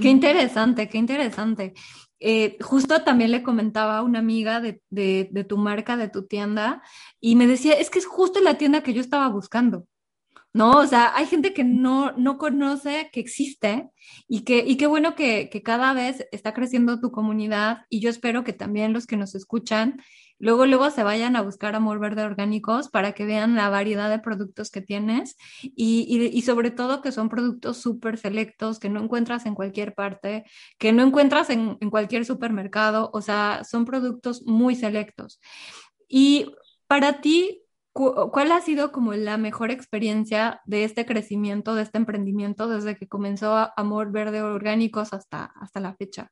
Qué 0.00 0.08
interesante, 0.08 0.88
qué 0.88 0.98
interesante. 0.98 1.74
Eh, 2.24 2.56
justo 2.60 3.02
también 3.02 3.32
le 3.32 3.42
comentaba 3.42 3.98
a 3.98 4.02
una 4.02 4.20
amiga 4.20 4.60
de, 4.60 4.80
de, 4.90 5.44
tu 5.44 5.56
marca, 5.56 5.96
de 5.96 6.08
tu 6.08 6.26
tienda, 6.26 6.82
y 7.20 7.34
me 7.34 7.46
decía, 7.46 7.74
es 7.74 7.90
que 7.90 7.98
es 7.98 8.06
justo 8.06 8.40
la 8.40 8.58
tienda 8.58 8.82
que 8.82 8.94
yo 8.94 9.00
estaba 9.00 9.28
buscando. 9.28 9.86
¿No? 10.52 10.72
O 10.72 10.86
sea, 10.86 11.16
hay 11.16 11.26
gente 11.26 11.54
que 11.54 11.64
no, 11.64 12.12
no 12.12 12.38
conoce 12.38 13.10
que 13.12 13.20
existe 13.20 13.90
y, 14.28 14.42
que, 14.42 14.64
y 14.66 14.76
qué 14.76 14.86
bueno 14.86 15.14
que, 15.14 15.48
que, 15.50 15.62
cada 15.62 15.94
vez 15.94 16.26
está 16.32 16.52
creciendo 16.54 17.00
tu 17.00 17.10
comunidad 17.10 17.86
y 17.88 18.00
yo 18.00 18.10
espero 18.10 18.44
que 18.44 18.52
también 18.52 18.92
los 18.92 19.06
que 19.06 19.16
nos 19.16 19.34
escuchan 19.34 19.96
luego, 20.42 20.66
luego 20.66 20.90
se 20.90 21.04
vayan 21.04 21.36
a 21.36 21.42
buscar 21.42 21.74
Amor 21.76 22.00
Verde 22.00 22.24
Orgánicos 22.24 22.88
para 22.88 23.12
que 23.12 23.24
vean 23.24 23.54
la 23.54 23.68
variedad 23.70 24.10
de 24.10 24.18
productos 24.18 24.70
que 24.70 24.82
tienes 24.82 25.36
y, 25.62 26.30
y, 26.32 26.42
sobre 26.42 26.72
todo 26.72 27.00
que 27.00 27.12
son 27.12 27.28
productos 27.28 27.78
súper 27.78 28.18
selectos 28.18 28.80
que 28.80 28.88
no 28.88 29.00
encuentras 29.00 29.46
en 29.46 29.54
cualquier 29.54 29.94
parte, 29.94 30.44
que 30.78 30.92
no 30.92 31.04
encuentras 31.04 31.48
en, 31.48 31.78
en 31.80 31.90
cualquier 31.90 32.24
supermercado, 32.26 33.10
o 33.14 33.22
sea, 33.22 33.62
son 33.64 33.84
productos 33.84 34.42
muy 34.44 34.74
selectos. 34.74 35.40
Y 36.08 36.50
para 36.88 37.20
ti, 37.20 37.61
¿Cuál 37.92 38.52
ha 38.52 38.60
sido 38.62 38.90
como 38.90 39.12
la 39.12 39.36
mejor 39.36 39.70
experiencia 39.70 40.62
de 40.64 40.84
este 40.84 41.04
crecimiento, 41.04 41.74
de 41.74 41.82
este 41.82 41.98
emprendimiento 41.98 42.66
desde 42.66 42.96
que 42.96 43.06
comenzó 43.06 43.70
Amor 43.76 44.10
Verde 44.10 44.40
Orgánicos 44.40 45.12
hasta, 45.12 45.52
hasta 45.60 45.80
la 45.80 45.94
fecha? 45.94 46.30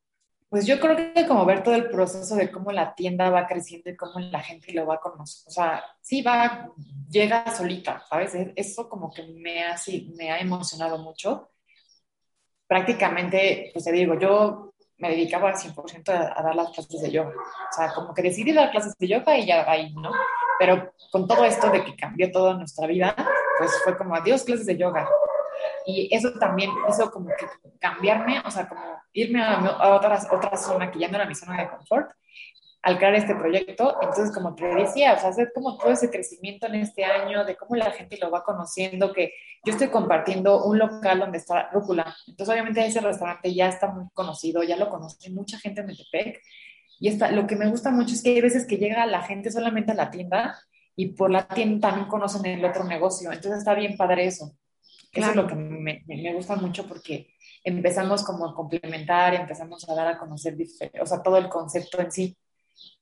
Pues 0.48 0.66
yo 0.66 0.80
creo 0.80 0.96
que 0.96 1.26
como 1.28 1.44
ver 1.44 1.62
todo 1.62 1.74
el 1.74 1.90
proceso 1.90 2.34
de 2.34 2.50
cómo 2.50 2.72
la 2.72 2.94
tienda 2.94 3.30
va 3.30 3.46
creciendo 3.46 3.90
y 3.90 3.96
cómo 3.96 4.18
la 4.18 4.40
gente 4.40 4.72
lo 4.72 4.86
va 4.86 4.94
a 4.94 5.00
conocer. 5.00 5.44
O 5.46 5.50
sea, 5.50 5.84
sí 6.00 6.22
va, 6.22 6.72
llega 7.08 7.54
solita, 7.54 8.02
¿sabes? 8.08 8.34
E, 8.34 8.52
eso 8.56 8.88
como 8.88 9.12
que 9.12 9.22
me 9.22 9.62
ha, 9.62 9.76
me 10.16 10.32
ha 10.32 10.40
emocionado 10.40 10.98
mucho. 10.98 11.50
Prácticamente, 12.66 13.70
pues 13.72 13.84
te 13.84 13.92
digo, 13.92 14.18
yo 14.18 14.72
me 14.98 15.10
dedicaba 15.10 15.50
al 15.50 15.56
100% 15.56 16.08
a, 16.08 16.40
a, 16.40 16.42
dar 16.42 16.56
las 16.56 16.70
clases 16.70 17.00
de 17.00 17.10
yoga. 17.12 17.30
O 17.30 17.72
sea, 17.72 17.92
como 17.94 18.14
que 18.14 18.22
decidí 18.22 18.52
dar 18.52 18.70
clases 18.70 18.94
de 18.98 19.08
yoga 19.08 19.38
y 19.38 19.46
ya 19.46 19.70
ahí, 19.70 19.92
¿no? 19.94 20.10
Pero 20.60 20.92
con 21.10 21.26
todo 21.26 21.42
esto 21.46 21.70
de 21.70 21.82
que 21.82 21.96
cambió 21.96 22.30
toda 22.30 22.52
nuestra 22.52 22.86
vida, 22.86 23.16
pues 23.56 23.72
fue 23.82 23.96
como 23.96 24.14
adiós 24.14 24.44
clases 24.44 24.66
de 24.66 24.76
yoga. 24.76 25.08
Y 25.86 26.14
eso 26.14 26.34
también 26.38 26.70
hizo 26.86 27.10
como 27.10 27.30
que 27.30 27.46
cambiarme, 27.78 28.42
o 28.44 28.50
sea, 28.50 28.68
como 28.68 28.82
irme 29.14 29.42
a, 29.42 29.54
a 29.54 29.94
otra, 29.94 30.20
otra 30.30 30.54
zona 30.58 30.90
que 30.90 30.98
ya 30.98 31.08
no 31.08 31.16
era 31.16 31.24
mi 31.24 31.34
zona 31.34 31.56
de 31.56 31.70
confort 31.70 32.10
al 32.82 32.98
crear 32.98 33.14
este 33.14 33.34
proyecto. 33.34 33.96
Entonces, 34.02 34.34
como 34.34 34.54
te 34.54 34.66
decía, 34.66 35.14
o 35.14 35.18
sea, 35.18 35.30
hacer 35.30 35.50
como 35.54 35.78
todo 35.78 35.92
ese 35.92 36.10
crecimiento 36.10 36.66
en 36.66 36.74
este 36.76 37.06
año, 37.06 37.44
de 37.46 37.56
cómo 37.56 37.76
la 37.76 37.90
gente 37.90 38.18
lo 38.20 38.30
va 38.30 38.44
conociendo, 38.44 39.14
que 39.14 39.32
yo 39.64 39.72
estoy 39.72 39.88
compartiendo 39.88 40.64
un 40.64 40.78
local 40.78 41.20
donde 41.20 41.38
está 41.38 41.70
Rúcula. 41.70 42.14
Entonces, 42.26 42.52
obviamente 42.52 42.84
ese 42.84 43.00
restaurante 43.00 43.54
ya 43.54 43.68
está 43.68 43.88
muy 43.88 44.06
conocido, 44.12 44.62
ya 44.62 44.76
lo 44.76 44.90
conoce 44.90 45.30
mucha 45.30 45.58
gente 45.58 45.80
en 45.80 45.86
Metepec. 45.86 46.42
Y 47.00 47.08
está, 47.08 47.32
lo 47.32 47.46
que 47.46 47.56
me 47.56 47.68
gusta 47.68 47.90
mucho 47.90 48.14
es 48.14 48.22
que 48.22 48.34
hay 48.34 48.40
veces 48.42 48.66
que 48.66 48.76
llega 48.76 49.04
la 49.06 49.22
gente 49.22 49.50
solamente 49.50 49.92
a 49.92 49.94
la 49.94 50.10
tienda 50.10 50.60
y 50.94 51.06
por 51.14 51.30
la 51.30 51.48
tienda 51.48 51.88
también 51.88 52.08
conocen 52.08 52.44
el 52.44 52.64
otro 52.64 52.84
negocio. 52.84 53.32
Entonces 53.32 53.60
está 53.60 53.74
bien 53.74 53.96
padre 53.96 54.26
eso. 54.26 54.52
Eso 55.10 55.30
es 55.30 55.34
lo 55.34 55.46
que 55.46 55.54
me, 55.54 56.04
me, 56.06 56.34
gusta 56.34 56.56
mucho 56.56 56.86
porque 56.86 57.34
empezamos 57.64 58.22
como 58.22 58.46
a 58.46 58.54
complementar, 58.54 59.34
empezamos 59.34 59.88
a 59.88 59.94
dar 59.94 60.06
a 60.06 60.18
conocer, 60.18 60.56
o 61.00 61.06
sea, 61.06 61.22
todo 61.22 61.38
el 61.38 61.48
concepto 61.48 62.00
en 62.00 62.12
sí, 62.12 62.36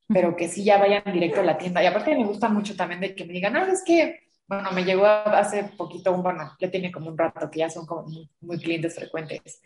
pero 0.07 0.35
que 0.35 0.49
sí 0.49 0.65
ya 0.65 0.79
vayan 0.79 1.03
directo 1.13 1.41
a 1.41 1.45
la 1.45 1.59
tienda. 1.59 1.83
Y 1.83 1.87
aparte 1.87 2.17
me 2.17 2.25
gusta 2.25 2.49
mucho 2.49 2.77
también 2.77 3.01
de 3.01 3.15
que 3.15 3.27
me 3.27 3.33
digan, 3.33 3.57
ah, 3.57 3.69
es 3.71 3.83
que, 3.85 4.21
bueno, 4.47 4.71
me 4.71 4.85
llegó 4.85 5.05
hace 5.05 5.65
poquito, 5.77 6.13
un, 6.13 6.23
bueno, 6.23 6.57
ya 6.59 6.71
tiene 6.71 6.93
como 6.93 7.11
un 7.11 7.19
rato 7.19 7.51
que 7.51 7.59
ya 7.59 7.69
son 7.69 7.85
como 7.85 8.05
muy, 8.05 8.31
muy 8.41 8.59
clientes 8.59 8.95
frecuentes 8.95 9.61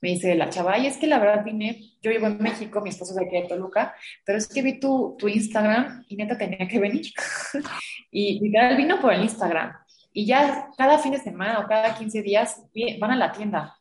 me 0.00 0.10
dice 0.10 0.34
la 0.34 0.48
chava, 0.48 0.78
y 0.78 0.86
es 0.86 0.96
que 0.96 1.06
la 1.06 1.18
verdad 1.18 1.44
vine, 1.44 1.92
yo 2.02 2.10
vivo 2.10 2.26
en 2.26 2.38
México, 2.38 2.80
mi 2.80 2.90
esposo 2.90 3.12
es 3.12 3.16
de 3.16 3.26
aquí 3.26 3.36
de 3.36 3.48
Toluca, 3.48 3.94
pero 4.24 4.38
es 4.38 4.46
que 4.46 4.62
vi 4.62 4.78
tu, 4.78 5.16
tu 5.18 5.28
Instagram 5.28 6.04
y 6.08 6.16
neta 6.16 6.38
tenía 6.38 6.68
que 6.68 6.78
venir. 6.78 7.06
y 8.10 8.40
literal 8.40 8.76
vino 8.76 9.00
por 9.00 9.12
el 9.12 9.22
Instagram. 9.22 9.72
Y 10.12 10.26
ya 10.26 10.70
cada 10.76 10.98
fin 10.98 11.12
de 11.12 11.18
semana 11.18 11.60
o 11.60 11.66
cada 11.66 11.94
15 11.94 12.22
días 12.22 12.62
van 12.98 13.12
a 13.12 13.16
la 13.16 13.32
tienda. 13.32 13.78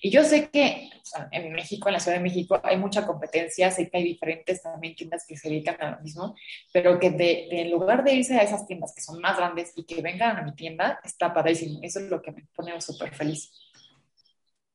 Y 0.00 0.10
yo 0.10 0.24
sé 0.24 0.48
que 0.50 0.90
en 1.30 1.52
México, 1.52 1.88
en 1.88 1.94
la 1.94 2.00
Ciudad 2.00 2.18
de 2.18 2.22
México, 2.22 2.60
hay 2.62 2.76
mucha 2.76 3.06
competencia, 3.06 3.70
sé 3.70 3.90
que 3.90 3.98
hay 3.98 4.04
diferentes 4.04 4.62
también 4.62 4.94
tiendas 4.94 5.26
que 5.26 5.36
se 5.36 5.48
dedican 5.48 5.76
a 5.80 5.96
lo 5.96 6.00
mismo, 6.00 6.34
pero 6.72 6.98
que 6.98 7.10
de, 7.10 7.48
de, 7.50 7.62
en 7.62 7.70
lugar 7.70 8.04
de 8.04 8.14
irse 8.14 8.38
a 8.38 8.42
esas 8.42 8.66
tiendas 8.66 8.94
que 8.94 9.02
son 9.02 9.20
más 9.20 9.36
grandes 9.36 9.72
y 9.76 9.84
que 9.84 10.00
vengan 10.00 10.36
a 10.36 10.42
mi 10.42 10.54
tienda, 10.54 11.00
está 11.04 11.32
padrísimo. 11.32 11.80
Eso 11.82 12.00
es 12.00 12.10
lo 12.10 12.22
que 12.22 12.32
me 12.32 12.44
pone 12.54 12.80
súper 12.80 13.14
feliz. 13.14 13.52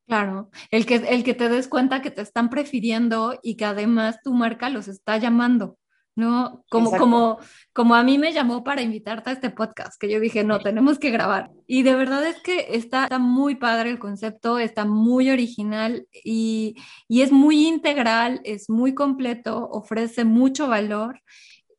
Claro, 0.09 0.49
el 0.71 0.87
que, 0.87 0.95
el 0.95 1.23
que 1.23 1.35
te 1.35 1.49
des 1.49 1.67
cuenta 1.67 2.01
que 2.01 2.09
te 2.09 2.23
están 2.23 2.49
prefiriendo 2.49 3.37
y 3.43 3.57
que 3.57 3.65
además 3.65 4.17
tu 4.23 4.33
marca 4.33 4.71
los 4.71 4.87
está 4.87 5.19
llamando, 5.19 5.77
¿no? 6.15 6.65
Como, 6.67 6.89
como, 6.97 7.37
como 7.73 7.93
a 7.93 8.01
mí 8.01 8.17
me 8.17 8.33
llamó 8.33 8.63
para 8.63 8.81
invitarte 8.81 9.29
a 9.29 9.33
este 9.33 9.51
podcast, 9.51 10.01
que 10.01 10.09
yo 10.09 10.19
dije, 10.19 10.43
no, 10.43 10.61
tenemos 10.61 10.97
que 10.97 11.11
grabar. 11.11 11.51
Y 11.67 11.83
de 11.83 11.93
verdad 11.93 12.25
es 12.25 12.41
que 12.41 12.69
está, 12.71 13.03
está 13.03 13.19
muy 13.19 13.53
padre 13.53 13.91
el 13.91 13.99
concepto, 13.99 14.57
está 14.57 14.83
muy 14.83 15.29
original 15.29 16.07
y, 16.11 16.73
y 17.07 17.21
es 17.21 17.31
muy 17.31 17.67
integral, 17.67 18.41
es 18.45 18.67
muy 18.67 18.95
completo, 18.95 19.69
ofrece 19.69 20.25
mucho 20.25 20.67
valor 20.67 21.21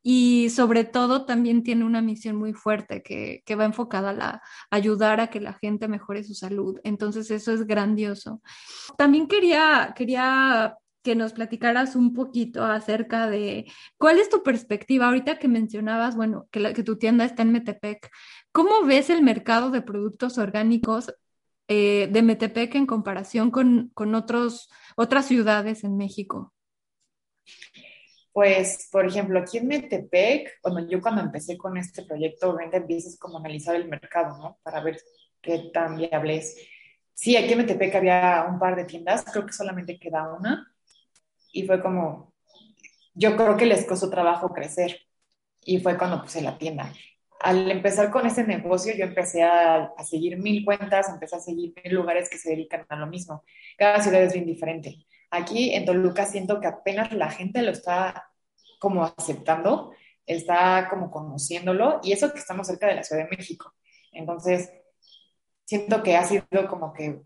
y 0.03 0.49
sobre 0.49 0.83
todo 0.83 1.25
también 1.25 1.63
tiene 1.63 1.85
una 1.85 2.01
misión 2.01 2.35
muy 2.35 2.53
fuerte 2.53 3.03
que, 3.03 3.43
que, 3.45 3.55
va 3.55 3.65
enfocada 3.65 4.11
a 4.11 4.41
ayudar 4.75 5.19
a 5.19 5.27
que 5.27 5.39
la 5.39 5.53
gente 5.53 5.87
mejore 5.87 6.23
su 6.23 6.33
salud. 6.33 6.79
Entonces 6.83 7.29
eso 7.31 7.51
es 7.53 7.67
grandioso. 7.67 8.41
También 8.97 9.27
quería, 9.27 9.93
quería 9.95 10.77
que 11.03 11.15
nos 11.15 11.33
platicaras 11.33 11.95
un 11.95 12.13
poquito 12.13 12.63
acerca 12.63 13.27
de 13.29 13.65
cuál 13.97 14.19
es 14.19 14.29
tu 14.29 14.43
perspectiva 14.43 15.07
ahorita 15.07 15.39
que 15.39 15.47
mencionabas, 15.47 16.15
bueno, 16.15 16.47
que 16.51 16.83
tu 16.83 16.97
tienda 16.97 17.25
está 17.25 17.41
en 17.41 17.51
Metepec. 17.51 18.09
¿Cómo 18.51 18.83
ves 18.85 19.09
el 19.09 19.21
mercado 19.21 19.71
de 19.71 19.81
productos 19.81 20.37
orgánicos 20.37 21.13
eh, 21.67 22.07
de 22.11 22.21
Metepec 22.21 22.75
en 22.75 22.85
comparación 22.85 23.51
con, 23.51 23.91
con 23.93 24.13
otros, 24.15 24.69
otras 24.95 25.25
ciudades 25.25 25.83
en 25.83 25.97
México? 25.97 26.53
Pues, 28.33 28.87
por 28.91 29.05
ejemplo, 29.05 29.39
aquí 29.39 29.57
en 29.57 29.67
Metepec, 29.67 30.59
bueno, 30.63 30.87
yo 30.89 31.01
cuando 31.01 31.21
empecé 31.21 31.57
con 31.57 31.77
este 31.77 32.03
proyecto, 32.03 32.49
obviamente 32.49 32.77
empiezas 32.77 33.17
como 33.17 33.37
a 33.37 33.39
analizar 33.41 33.75
el 33.75 33.89
mercado, 33.89 34.37
¿no? 34.37 34.59
Para 34.63 34.81
ver 34.81 35.01
qué 35.41 35.69
tan 35.73 35.97
viable 35.97 36.37
es. 36.37 36.55
Sí, 37.13 37.35
aquí 37.35 37.51
en 37.51 37.59
Metepec 37.59 37.93
había 37.95 38.45
un 38.49 38.57
par 38.57 38.75
de 38.77 38.85
tiendas, 38.85 39.25
creo 39.25 39.45
que 39.45 39.53
solamente 39.53 39.99
queda 39.99 40.33
una, 40.33 40.73
y 41.51 41.67
fue 41.67 41.81
como, 41.81 42.33
yo 43.13 43.35
creo 43.35 43.57
que 43.57 43.65
les 43.65 43.85
costó 43.85 44.09
trabajo 44.09 44.53
crecer 44.53 45.01
y 45.65 45.79
fue 45.79 45.97
cuando 45.97 46.21
puse 46.21 46.41
la 46.41 46.57
tienda. 46.57 46.93
Al 47.41 47.69
empezar 47.71 48.11
con 48.11 48.25
ese 48.25 48.45
negocio, 48.45 48.93
yo 48.95 49.03
empecé 49.05 49.43
a, 49.43 49.91
a, 49.97 50.03
seguir 50.05 50.37
mil 50.37 50.63
cuentas, 50.63 51.09
empecé 51.09 51.35
a 51.35 51.39
seguir 51.39 51.73
mil 51.83 51.93
lugares 51.93 52.29
que 52.29 52.37
se 52.37 52.51
dedican 52.51 52.85
a 52.87 52.95
lo 52.95 53.07
mismo. 53.07 53.43
Cada 53.77 54.01
ciudad 54.01 54.23
es 54.23 54.33
bien 54.33 54.45
diferente. 54.45 55.05
Aquí 55.31 55.73
en 55.73 55.85
Toluca 55.85 56.25
siento 56.25 56.59
que 56.59 56.67
apenas 56.67 57.11
la 57.13 57.31
gente 57.31 57.61
lo 57.61 57.71
está 57.71 58.31
como 58.79 59.05
aceptando, 59.05 59.93
está 60.25 60.87
como 60.89 61.09
conociéndolo, 61.09 61.99
y 62.03 62.11
eso 62.11 62.31
que 62.31 62.39
estamos 62.39 62.67
cerca 62.67 62.87
de 62.87 62.95
la 62.95 63.03
Ciudad 63.03 63.23
de 63.23 63.35
México. 63.35 63.73
Entonces, 64.11 64.71
siento 65.65 66.03
que 66.03 66.17
ha 66.17 66.23
sido 66.25 66.45
como 66.67 66.93
que 66.93 67.21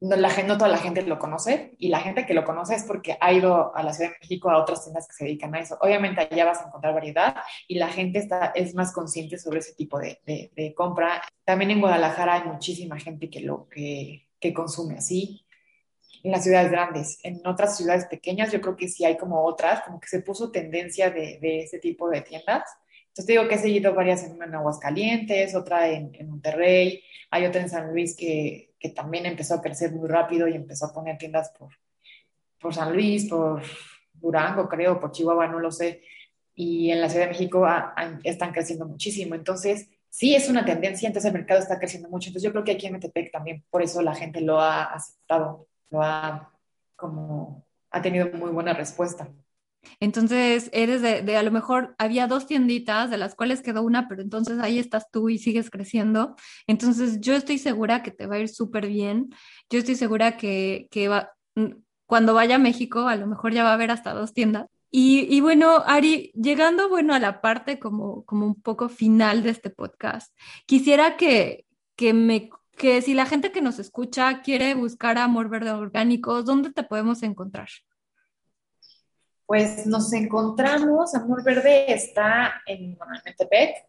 no, 0.00 0.16
la, 0.16 0.30
no 0.44 0.56
toda 0.56 0.68
la 0.68 0.78
gente 0.78 1.02
lo 1.02 1.18
conoce 1.18 1.74
y 1.78 1.88
la 1.88 2.00
gente 2.00 2.24
que 2.24 2.34
lo 2.34 2.44
conoce 2.44 2.74
es 2.74 2.84
porque 2.84 3.18
ha 3.20 3.32
ido 3.32 3.74
a 3.76 3.82
la 3.82 3.92
Ciudad 3.92 4.10
de 4.10 4.18
México 4.20 4.50
a 4.50 4.58
otras 4.58 4.82
tiendas 4.82 5.06
que 5.06 5.14
se 5.14 5.24
dedican 5.24 5.54
a 5.54 5.60
eso. 5.60 5.76
Obviamente 5.80 6.20
allá 6.20 6.44
vas 6.46 6.60
a 6.62 6.68
encontrar 6.68 6.94
variedad 6.94 7.36
y 7.68 7.74
la 7.76 7.88
gente 7.88 8.18
está, 8.18 8.52
es 8.54 8.74
más 8.74 8.92
consciente 8.92 9.38
sobre 9.38 9.58
ese 9.58 9.74
tipo 9.74 9.98
de, 9.98 10.20
de, 10.24 10.52
de 10.56 10.74
compra. 10.74 11.22
También 11.44 11.70
en 11.70 11.80
Guadalajara 11.80 12.34
hay 12.34 12.44
muchísima 12.44 12.98
gente 12.98 13.28
que 13.28 13.40
lo 13.40 13.68
que, 13.68 14.28
que 14.38 14.54
consume 14.54 14.96
así. 14.96 15.44
En 16.22 16.32
las 16.32 16.44
ciudades 16.44 16.70
grandes, 16.70 17.18
en 17.22 17.40
otras 17.46 17.76
ciudades 17.76 18.04
pequeñas, 18.06 18.52
yo 18.52 18.60
creo 18.60 18.76
que 18.76 18.88
sí 18.88 19.04
hay 19.04 19.16
como 19.16 19.42
otras, 19.44 19.82
como 19.82 19.98
que 20.00 20.08
se 20.08 20.20
puso 20.20 20.50
tendencia 20.50 21.10
de, 21.10 21.38
de 21.40 21.62
ese 21.62 21.78
tipo 21.78 22.08
de 22.10 22.20
tiendas. 22.20 22.64
Entonces 23.08 23.26
te 23.26 23.32
digo 23.32 23.48
que 23.48 23.54
he 23.54 23.58
seguido 23.58 23.94
varias 23.94 24.24
en, 24.24 24.40
en 24.42 24.54
Aguascalientes, 24.54 25.54
otra 25.54 25.88
en, 25.88 26.14
en 26.14 26.28
Monterrey, 26.28 27.02
hay 27.30 27.46
otra 27.46 27.60
en 27.62 27.70
San 27.70 27.90
Luis 27.90 28.14
que, 28.16 28.74
que 28.78 28.90
también 28.90 29.26
empezó 29.26 29.54
a 29.54 29.62
crecer 29.62 29.92
muy 29.92 30.08
rápido 30.08 30.46
y 30.46 30.54
empezó 30.54 30.86
a 30.86 30.92
poner 30.92 31.18
tiendas 31.18 31.50
por, 31.58 31.70
por 32.60 32.74
San 32.74 32.92
Luis, 32.92 33.28
por 33.28 33.62
Durango, 34.12 34.68
creo, 34.68 35.00
por 35.00 35.12
Chihuahua, 35.12 35.48
no 35.48 35.58
lo 35.58 35.70
sé. 35.70 36.02
Y 36.54 36.90
en 36.90 37.00
la 37.00 37.08
Ciudad 37.08 37.26
de 37.26 37.32
México 37.32 37.66
están 38.22 38.52
creciendo 38.52 38.86
muchísimo. 38.86 39.34
Entonces, 39.34 39.88
sí 40.10 40.34
es 40.34 40.48
una 40.48 40.64
tendencia, 40.64 41.06
entonces 41.06 41.28
el 41.28 41.38
mercado 41.38 41.60
está 41.60 41.78
creciendo 41.78 42.08
mucho. 42.08 42.28
Entonces, 42.28 42.46
yo 42.46 42.52
creo 42.52 42.64
que 42.64 42.72
aquí 42.72 42.86
en 42.86 42.94
Metepec 42.94 43.32
también, 43.32 43.64
por 43.70 43.82
eso 43.82 44.02
la 44.02 44.14
gente 44.14 44.40
lo 44.40 44.60
ha 44.60 44.84
aceptado, 44.84 45.68
lo 45.90 46.02
ha 46.02 46.50
como 46.96 47.64
ha 47.90 48.02
tenido 48.02 48.30
muy 48.32 48.50
buena 48.50 48.72
respuesta. 48.72 49.28
Entonces, 49.98 50.68
eres 50.72 51.00
de, 51.00 51.36
a 51.36 51.42
lo 51.42 51.50
mejor 51.50 51.94
había 51.98 52.26
dos 52.26 52.46
tienditas, 52.46 53.10
de 53.10 53.16
las 53.16 53.34
cuales 53.34 53.62
quedó 53.62 53.82
una, 53.82 54.08
pero 54.08 54.22
entonces 54.22 54.58
ahí 54.60 54.78
estás 54.78 55.10
tú 55.10 55.30
y 55.30 55.38
sigues 55.38 55.70
creciendo. 55.70 56.36
Entonces, 56.66 57.20
yo 57.20 57.34
estoy 57.34 57.58
segura 57.58 58.02
que 58.02 58.10
te 58.10 58.26
va 58.26 58.36
a 58.36 58.40
ir 58.40 58.48
súper 58.48 58.86
bien. 58.86 59.30
Yo 59.70 59.78
estoy 59.78 59.94
segura 59.94 60.36
que, 60.36 60.88
que 60.90 61.08
va, 61.08 61.32
mm, 61.54 61.70
cuando 62.06 62.34
vaya 62.34 62.56
a 62.56 62.58
México, 62.58 63.08
a 63.08 63.16
lo 63.16 63.26
mejor 63.26 63.52
ya 63.52 63.64
va 63.64 63.70
a 63.70 63.74
haber 63.74 63.90
hasta 63.90 64.12
dos 64.12 64.34
tiendas. 64.34 64.66
Y, 64.90 65.26
y, 65.34 65.40
bueno, 65.40 65.82
Ari, 65.86 66.32
llegando 66.34 66.88
bueno 66.88 67.14
a 67.14 67.20
la 67.20 67.40
parte 67.40 67.78
como, 67.78 68.24
como 68.24 68.46
un 68.46 68.60
poco 68.60 68.88
final 68.88 69.42
de 69.42 69.50
este 69.50 69.70
podcast, 69.70 70.36
quisiera 70.66 71.16
que, 71.16 71.64
que 71.96 72.12
me 72.12 72.50
que 72.80 73.02
si 73.02 73.12
la 73.12 73.26
gente 73.26 73.52
que 73.52 73.60
nos 73.60 73.78
escucha 73.78 74.40
quiere 74.40 74.72
buscar 74.72 75.18
Amor 75.18 75.50
Verde 75.50 75.70
Orgánicos, 75.70 76.46
¿dónde 76.46 76.72
te 76.72 76.82
podemos 76.82 77.22
encontrar? 77.22 77.68
Pues 79.44 79.86
nos 79.86 80.10
encontramos, 80.14 81.14
Amor 81.14 81.44
Verde 81.44 81.92
está 81.92 82.62
en 82.64 82.96
Metepec, 83.26 83.84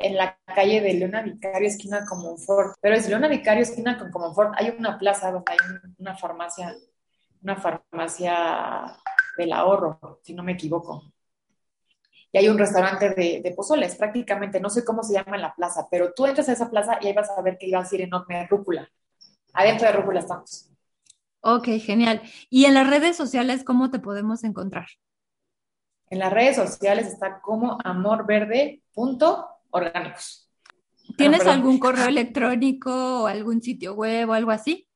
en 0.00 0.16
la 0.16 0.36
calle 0.44 0.80
de 0.80 0.94
Leona 0.94 1.22
Vicario, 1.22 1.68
esquina 1.68 2.04
con 2.04 2.20
Monfort. 2.20 2.76
Pero 2.80 2.96
es 2.96 3.08
Leona 3.08 3.28
Vicario, 3.28 3.62
esquina 3.62 3.96
con 3.96 4.10
Monfort. 4.10 4.54
Hay 4.58 4.74
una 4.76 4.98
plaza 4.98 5.30
donde 5.30 5.52
hay 5.52 5.58
una 5.98 6.16
farmacia, 6.16 6.74
una 7.42 7.54
farmacia 7.54 8.96
del 9.38 9.52
ahorro, 9.52 10.20
si 10.24 10.34
no 10.34 10.42
me 10.42 10.52
equivoco. 10.52 11.12
Y 12.36 12.38
hay 12.38 12.48
un 12.50 12.58
restaurante 12.58 13.14
de, 13.14 13.40
de 13.42 13.50
pozoles, 13.52 13.94
prácticamente, 13.94 14.60
no 14.60 14.68
sé 14.68 14.84
cómo 14.84 15.02
se 15.02 15.14
llama 15.14 15.36
en 15.36 15.42
la 15.42 15.54
plaza, 15.54 15.88
pero 15.90 16.12
tú 16.12 16.26
entras 16.26 16.50
a 16.50 16.52
esa 16.52 16.68
plaza 16.68 16.98
y 17.00 17.06
ahí 17.06 17.14
vas 17.14 17.30
a 17.30 17.40
ver 17.40 17.56
que 17.56 17.66
iba 17.66 17.80
a 17.80 17.88
ir 17.90 18.02
enorme 18.02 18.46
rúcula. 18.46 18.86
Adentro 19.54 19.86
de 19.86 19.94
rúcula 19.94 20.20
estamos. 20.20 20.70
Ok, 21.40 21.68
genial. 21.80 22.20
¿Y 22.50 22.66
en 22.66 22.74
las 22.74 22.90
redes 22.90 23.16
sociales 23.16 23.64
cómo 23.64 23.90
te 23.90 24.00
podemos 24.00 24.44
encontrar? 24.44 24.86
En 26.10 26.18
las 26.18 26.30
redes 26.30 26.56
sociales 26.56 27.06
está 27.06 27.40
como 27.40 27.78
amorverde.orgánicos. 27.82 30.50
¿Tienes 31.16 31.46
algún 31.46 31.78
correo 31.78 32.06
electrónico 32.06 33.22
o 33.22 33.28
algún 33.28 33.62
sitio 33.62 33.94
web 33.94 34.28
o 34.28 34.34
algo 34.34 34.50
así? 34.50 34.86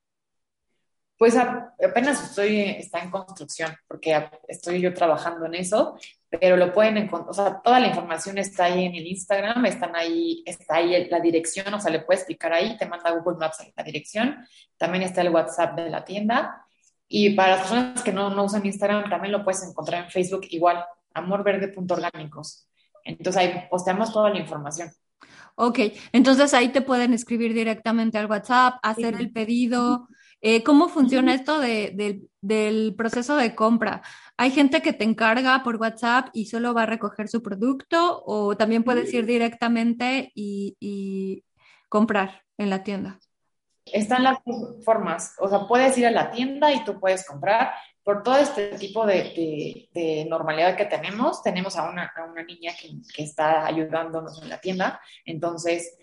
Pues 1.16 1.38
apenas 1.38 2.22
estoy, 2.22 2.60
está 2.60 2.98
en 2.98 3.10
construcción, 3.10 3.74
porque 3.88 4.28
estoy 4.46 4.82
yo 4.82 4.92
trabajando 4.92 5.46
en 5.46 5.54
eso, 5.54 5.96
pero 6.30 6.56
lo 6.56 6.72
pueden 6.72 6.96
encontrar, 6.96 7.30
o 7.30 7.34
sea, 7.34 7.60
toda 7.60 7.80
la 7.80 7.88
información 7.88 8.38
está 8.38 8.64
ahí 8.64 8.84
en 8.84 8.94
el 8.94 9.06
Instagram, 9.06 9.66
están 9.66 9.96
ahí, 9.96 10.42
está 10.46 10.76
ahí 10.76 11.08
la 11.08 11.18
dirección, 11.18 11.72
o 11.74 11.80
sea, 11.80 11.90
le 11.90 12.00
puedes 12.00 12.24
picar 12.24 12.52
ahí, 12.52 12.76
te 12.78 12.86
manda 12.86 13.10
Google 13.10 13.38
Maps 13.38 13.58
la 13.76 13.82
dirección, 13.82 14.46
también 14.76 15.02
está 15.02 15.22
el 15.22 15.30
WhatsApp 15.30 15.76
de 15.76 15.90
la 15.90 16.04
tienda, 16.04 16.64
y 17.08 17.30
para 17.30 17.56
las 17.56 17.60
personas 17.62 18.02
que 18.02 18.12
no, 18.12 18.30
no 18.30 18.44
usan 18.44 18.64
Instagram, 18.64 19.10
también 19.10 19.32
lo 19.32 19.42
puedes 19.42 19.64
encontrar 19.64 20.04
en 20.04 20.10
Facebook 20.10 20.46
igual, 20.50 20.84
amorverde.orgánicos. 21.12 22.68
Entonces 23.04 23.36
ahí 23.36 23.64
posteamos 23.68 24.12
toda 24.12 24.30
la 24.30 24.38
información. 24.38 24.90
Ok, 25.56 25.78
entonces 26.12 26.54
ahí 26.54 26.68
te 26.68 26.82
pueden 26.82 27.12
escribir 27.12 27.52
directamente 27.52 28.16
al 28.16 28.30
WhatsApp, 28.30 28.76
hacer 28.82 29.16
el 29.16 29.32
pedido. 29.32 30.08
Eh, 30.40 30.62
¿Cómo 30.62 30.88
funciona 30.88 31.34
esto 31.34 31.58
de, 31.58 31.92
de, 31.94 32.22
del 32.40 32.94
proceso 32.96 33.36
de 33.36 33.54
compra? 33.54 34.02
¿Hay 34.40 34.52
gente 34.52 34.80
que 34.80 34.94
te 34.94 35.04
encarga 35.04 35.62
por 35.62 35.76
WhatsApp 35.76 36.28
y 36.32 36.46
solo 36.46 36.72
va 36.72 36.84
a 36.84 36.86
recoger 36.86 37.28
su 37.28 37.42
producto 37.42 38.22
o 38.24 38.56
también 38.56 38.84
puedes 38.84 39.12
ir 39.12 39.26
directamente 39.26 40.32
y, 40.34 40.78
y 40.80 41.44
comprar 41.90 42.40
en 42.56 42.70
la 42.70 42.82
tienda? 42.82 43.20
Están 43.84 44.22
las 44.24 44.38
formas, 44.82 45.34
o 45.40 45.46
sea, 45.46 45.68
puedes 45.68 45.98
ir 45.98 46.06
a 46.06 46.10
la 46.10 46.30
tienda 46.30 46.72
y 46.72 46.82
tú 46.84 46.98
puedes 46.98 47.26
comprar. 47.26 47.74
Por 48.02 48.22
todo 48.22 48.38
este 48.38 48.78
tipo 48.78 49.04
de, 49.04 49.14
de, 49.14 49.90
de 49.92 50.24
normalidad 50.24 50.74
que 50.74 50.86
tenemos, 50.86 51.42
tenemos 51.42 51.76
a 51.76 51.90
una, 51.90 52.10
a 52.16 52.24
una 52.24 52.42
niña 52.42 52.72
que, 52.80 52.92
que 53.14 53.24
está 53.24 53.66
ayudándonos 53.66 54.42
en 54.42 54.48
la 54.48 54.58
tienda, 54.58 55.02
entonces 55.26 55.98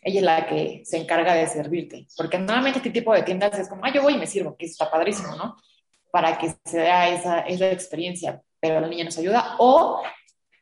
ella 0.00 0.20
es 0.20 0.24
la 0.24 0.46
que 0.46 0.82
se 0.84 0.98
encarga 0.98 1.34
de 1.34 1.48
servirte. 1.48 2.06
Porque 2.16 2.38
normalmente 2.38 2.78
este 2.78 2.90
tipo 2.90 3.12
de 3.12 3.24
tiendas 3.24 3.58
es 3.58 3.68
como, 3.68 3.84
ah, 3.84 3.92
yo 3.92 4.00
voy 4.00 4.14
y 4.14 4.18
me 4.18 4.28
sirvo, 4.28 4.56
que 4.56 4.66
está 4.66 4.88
padrísimo, 4.88 5.34
¿no? 5.34 5.56
Para 6.14 6.38
que 6.38 6.54
se 6.64 6.78
dé 6.78 7.12
esa, 7.12 7.40
esa 7.40 7.72
experiencia, 7.72 8.40
pero 8.60 8.80
la 8.80 8.86
niña 8.86 9.02
nos 9.02 9.18
ayuda. 9.18 9.56
O 9.58 10.00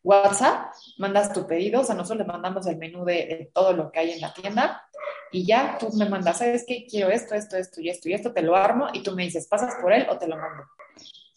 WhatsApp, 0.02 0.72
mandas 0.96 1.30
tu 1.34 1.46
pedido, 1.46 1.82
o 1.82 1.84
sea, 1.84 1.94
nosotros 1.94 2.26
le 2.26 2.32
mandamos 2.32 2.66
el 2.66 2.78
menú 2.78 3.04
de, 3.04 3.12
de, 3.12 3.50
todo 3.52 3.74
lo 3.74 3.92
que 3.92 3.98
hay 3.98 4.12
en 4.12 4.22
la 4.22 4.32
tienda. 4.32 4.82
Y 5.30 5.44
ya 5.44 5.76
tú 5.78 5.90
me 5.92 6.08
mandas, 6.08 6.38
¿sabes 6.38 6.64
qué? 6.66 6.86
Quiero 6.88 7.10
esto, 7.10 7.34
esto, 7.34 7.58
esto 7.58 7.82
y 7.82 7.90
esto 7.90 8.08
y 8.08 8.14
esto, 8.14 8.32
te 8.32 8.40
lo 8.40 8.56
armo 8.56 8.88
y 8.94 9.02
tú 9.02 9.14
me 9.14 9.24
dices, 9.24 9.46
¿pasas 9.46 9.74
por 9.82 9.92
él 9.92 10.06
o 10.08 10.16
te 10.16 10.26
lo 10.26 10.38
mando? 10.38 10.62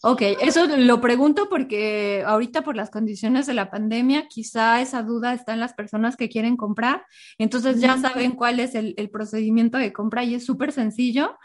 Ok, 0.02 0.22
eso 0.40 0.66
lo 0.66 0.98
pregunto 1.02 1.50
porque 1.50 2.24
ahorita 2.26 2.62
por 2.62 2.74
las 2.74 2.88
condiciones 2.88 3.46
de 3.46 3.52
la 3.52 3.70
pandemia, 3.70 4.28
quizá 4.28 4.80
esa 4.80 5.02
duda 5.02 5.34
está 5.34 5.52
en 5.52 5.60
las 5.60 5.74
personas 5.74 6.16
que 6.16 6.30
quieren 6.30 6.56
comprar, 6.56 7.04
entonces 7.36 7.82
ya 7.82 7.98
saben 7.98 8.32
cuál 8.32 8.60
es 8.60 8.74
el, 8.74 8.94
el 8.96 9.10
procedimiento 9.10 9.76
de 9.76 9.92
compra 9.92 10.24
y 10.24 10.36
es 10.36 10.46
súper 10.46 10.72
sencillo 10.72 11.36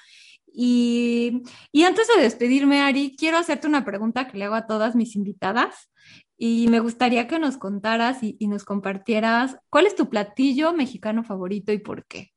Y, 0.54 1.44
antes 1.86 2.08
de 2.08 2.22
despedirme, 2.22 2.82
Ari, 2.82 3.16
quiero 3.18 3.38
hacerte 3.38 3.68
una 3.68 3.86
pregunta 3.86 4.28
que 4.28 4.38
le 4.38 4.46
hago 4.46 4.56
a 4.56 4.68
todas 4.68 4.96
mis 4.96 5.16
invitadas. 5.16 5.90
Y 6.38 6.68
me 6.70 6.80
gustaría 6.80 7.28
que 7.28 7.40
nos 7.40 7.58
contaras 7.58 8.24
y, 8.24 8.36
y 8.40 8.48
nos 8.48 8.64
compartieras 8.66 9.58
cuál 9.70 9.86
es 9.86 9.96
tu 9.96 10.10
platillo 10.10 10.74
mexicano 10.74 11.24
favorito 11.24 11.72
y 11.72 11.78
por 11.78 12.06
qué. 12.06 12.32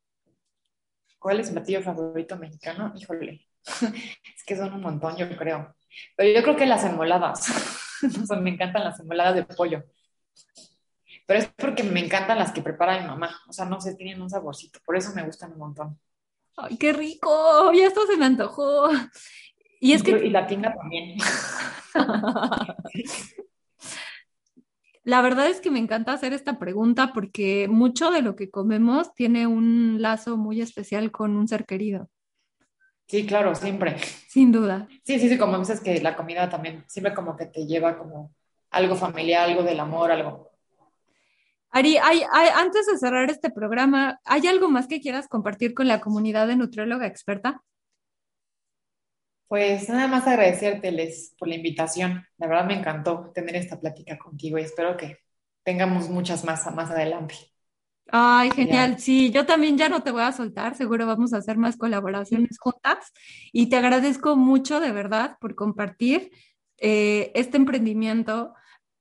¿Cuál 1.19 1.41
es 1.41 1.49
mi 1.49 1.55
platillo 1.55 1.83
favorito 1.83 2.37
mexicano? 2.37 2.93
Híjole, 2.95 3.47
es 3.65 4.45
que 4.47 4.57
son 4.57 4.75
un 4.75 4.83
montón, 4.83 5.17
yo 5.17 5.27
creo. 5.37 5.75
Pero 6.17 6.35
yo 6.35 6.43
creo 6.43 6.57
que 6.57 6.67
las 6.67 6.85
enmoladas. 6.85 7.49
o 8.23 8.27
sea, 8.27 8.39
me 8.39 8.51
encantan 8.51 8.85
las 8.85 9.01
enmoladas 9.01 9.35
de 9.35 9.45
pollo. 9.45 9.85
Pero 11.27 11.41
es 11.41 11.49
porque 11.57 11.83
me 11.83 12.05
encantan 12.05 12.39
las 12.39 12.53
que 12.53 12.63
prepara 12.63 13.01
mi 13.01 13.07
mamá. 13.07 13.41
O 13.49 13.53
sea, 13.53 13.65
no 13.65 13.81
sé, 13.81 13.95
tienen 13.95 14.21
un 14.21 14.29
saborcito. 14.29 14.81
Por 14.85 14.97
eso 14.97 15.15
me 15.15 15.25
gustan 15.25 15.53
un 15.53 15.59
montón. 15.59 15.99
¡Ay, 16.57 16.77
qué 16.77 16.93
rico! 16.93 17.73
Ya 17.73 17.87
esto 17.87 18.07
se 18.07 18.17
me 18.17 18.27
antojó. 18.27 18.89
Y 19.81 19.93
es 19.93 20.03
que... 20.03 20.13
y 20.13 20.31
la 20.31 20.47
tinga 20.47 20.75
también. 20.75 21.19
La 25.05 25.21
verdad 25.21 25.49
es 25.49 25.61
que 25.61 25.71
me 25.71 25.79
encanta 25.79 26.15
hacer 26.15 26.33
esta 26.33 26.59
pregunta 26.59 27.13
porque 27.13 27.69
mucho 27.69 28.11
de 28.11 28.23
lo 28.23 28.37
que 28.37 28.51
comemos 28.51 29.15
tiene 29.15 29.47
un 29.47 30.01
lazo 30.01 30.39
muy 30.39 30.63
especial 30.63 31.11
con 31.13 31.37
un 31.37 31.47
ser 31.47 31.67
querido, 31.67 32.09
Sí, 33.07 33.27
claro, 33.27 33.55
siempre. 33.55 33.99
sin 34.29 34.51
duda. 34.51 34.89
Sí, 35.05 35.21
sí, 35.21 35.29
sí, 35.29 35.37
como 35.37 35.59
dices 35.59 35.83
que 35.83 36.01
la 36.01 36.17
comida 36.17 36.49
también 36.49 36.85
siempre 36.87 37.13
como 37.13 37.37
que 37.37 37.45
te 37.45 37.67
lleva 37.67 37.99
como 37.99 38.35
algo 38.71 38.97
familiar, 38.97 39.51
algo 39.51 39.63
del 39.63 39.79
amor, 39.79 40.11
algo. 40.11 40.54
Ari, 41.75 41.97
hay- 41.99 42.23
hay- 42.33 42.49
antes 42.55 42.87
de 42.87 42.97
cerrar 42.99 43.31
este 43.31 43.51
programa, 43.51 44.19
¿hay 44.25 44.47
algo 44.47 44.71
más 44.71 44.87
que 44.87 45.01
quieras 45.01 45.29
compartir 45.29 45.75
con 45.75 45.89
la 45.89 46.01
comunidad 46.01 46.47
de 46.47 46.57
nutrióloga 46.57 47.07
experta? 47.07 47.63
Pues 49.49 49.89
nada 49.89 50.09
más 50.09 50.27
agradecérteles 50.27 51.35
por 51.39 51.49
la 51.49 51.57
invitación. 51.57 52.25
La 52.39 52.47
verdad 52.47 52.67
me 52.67 52.79
encantó 52.79 53.31
tener 53.35 53.57
esta 53.57 53.79
plática 53.81 54.19
contigo 54.19 54.59
y 54.59 54.63
espero 54.63 54.97
que 54.97 55.19
tengamos 55.63 56.09
muchas 56.09 56.45
más 56.45 56.65
más 56.75 56.91
adelante. 56.91 57.35
Ay, 58.13 58.51
genial. 58.51 58.93
Ya. 58.93 58.99
Sí, 58.99 59.31
yo 59.31 59.47
también 59.47 59.79
ya 59.79 59.89
no 59.89 60.03
te 60.03 60.11
voy 60.11 60.23
a 60.23 60.33
soltar, 60.33 60.77
seguro 60.77 61.07
vamos 61.07 61.33
a 61.33 61.39
hacer 61.39 61.57
más 61.57 61.77
colaboraciones 61.77 62.59
juntas 62.59 63.13
y 63.53 63.69
te 63.69 63.77
agradezco 63.77 64.37
mucho 64.37 64.79
de 64.81 64.93
verdad 64.93 65.37
por 65.41 65.55
compartir 65.55 66.31
eh, 66.79 67.33
este 67.35 67.57
emprendimiento, 67.57 68.55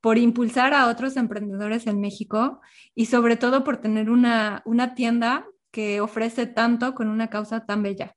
por 0.04 0.18
impulsar 0.18 0.74
a 0.74 0.88
otros 0.88 1.16
emprendedores 1.16 1.88
en 1.88 2.02
México 2.02 2.60
y 2.94 3.06
sobre 3.06 3.38
todo 3.38 3.64
por 3.64 3.78
tener 3.78 4.10
una, 4.10 4.62
una 4.66 4.96
tienda 4.96 5.48
que 5.72 6.02
ofrece 6.02 6.46
tanto 6.46 6.94
con 6.94 7.08
una 7.08 7.30
causa 7.30 7.66
tan 7.66 7.84
bella. 7.84 8.14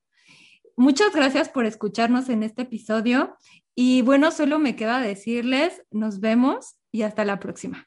Muchas 0.76 1.14
gracias 1.14 1.48
por 1.48 1.64
escucharnos 1.64 2.28
en 2.28 2.42
este 2.42 2.62
episodio 2.62 3.36
y 3.76 4.02
bueno, 4.02 4.32
solo 4.32 4.58
me 4.58 4.74
queda 4.74 4.98
decirles, 4.98 5.80
nos 5.92 6.18
vemos 6.18 6.76
y 6.90 7.02
hasta 7.02 7.24
la 7.24 7.38
próxima. 7.38 7.86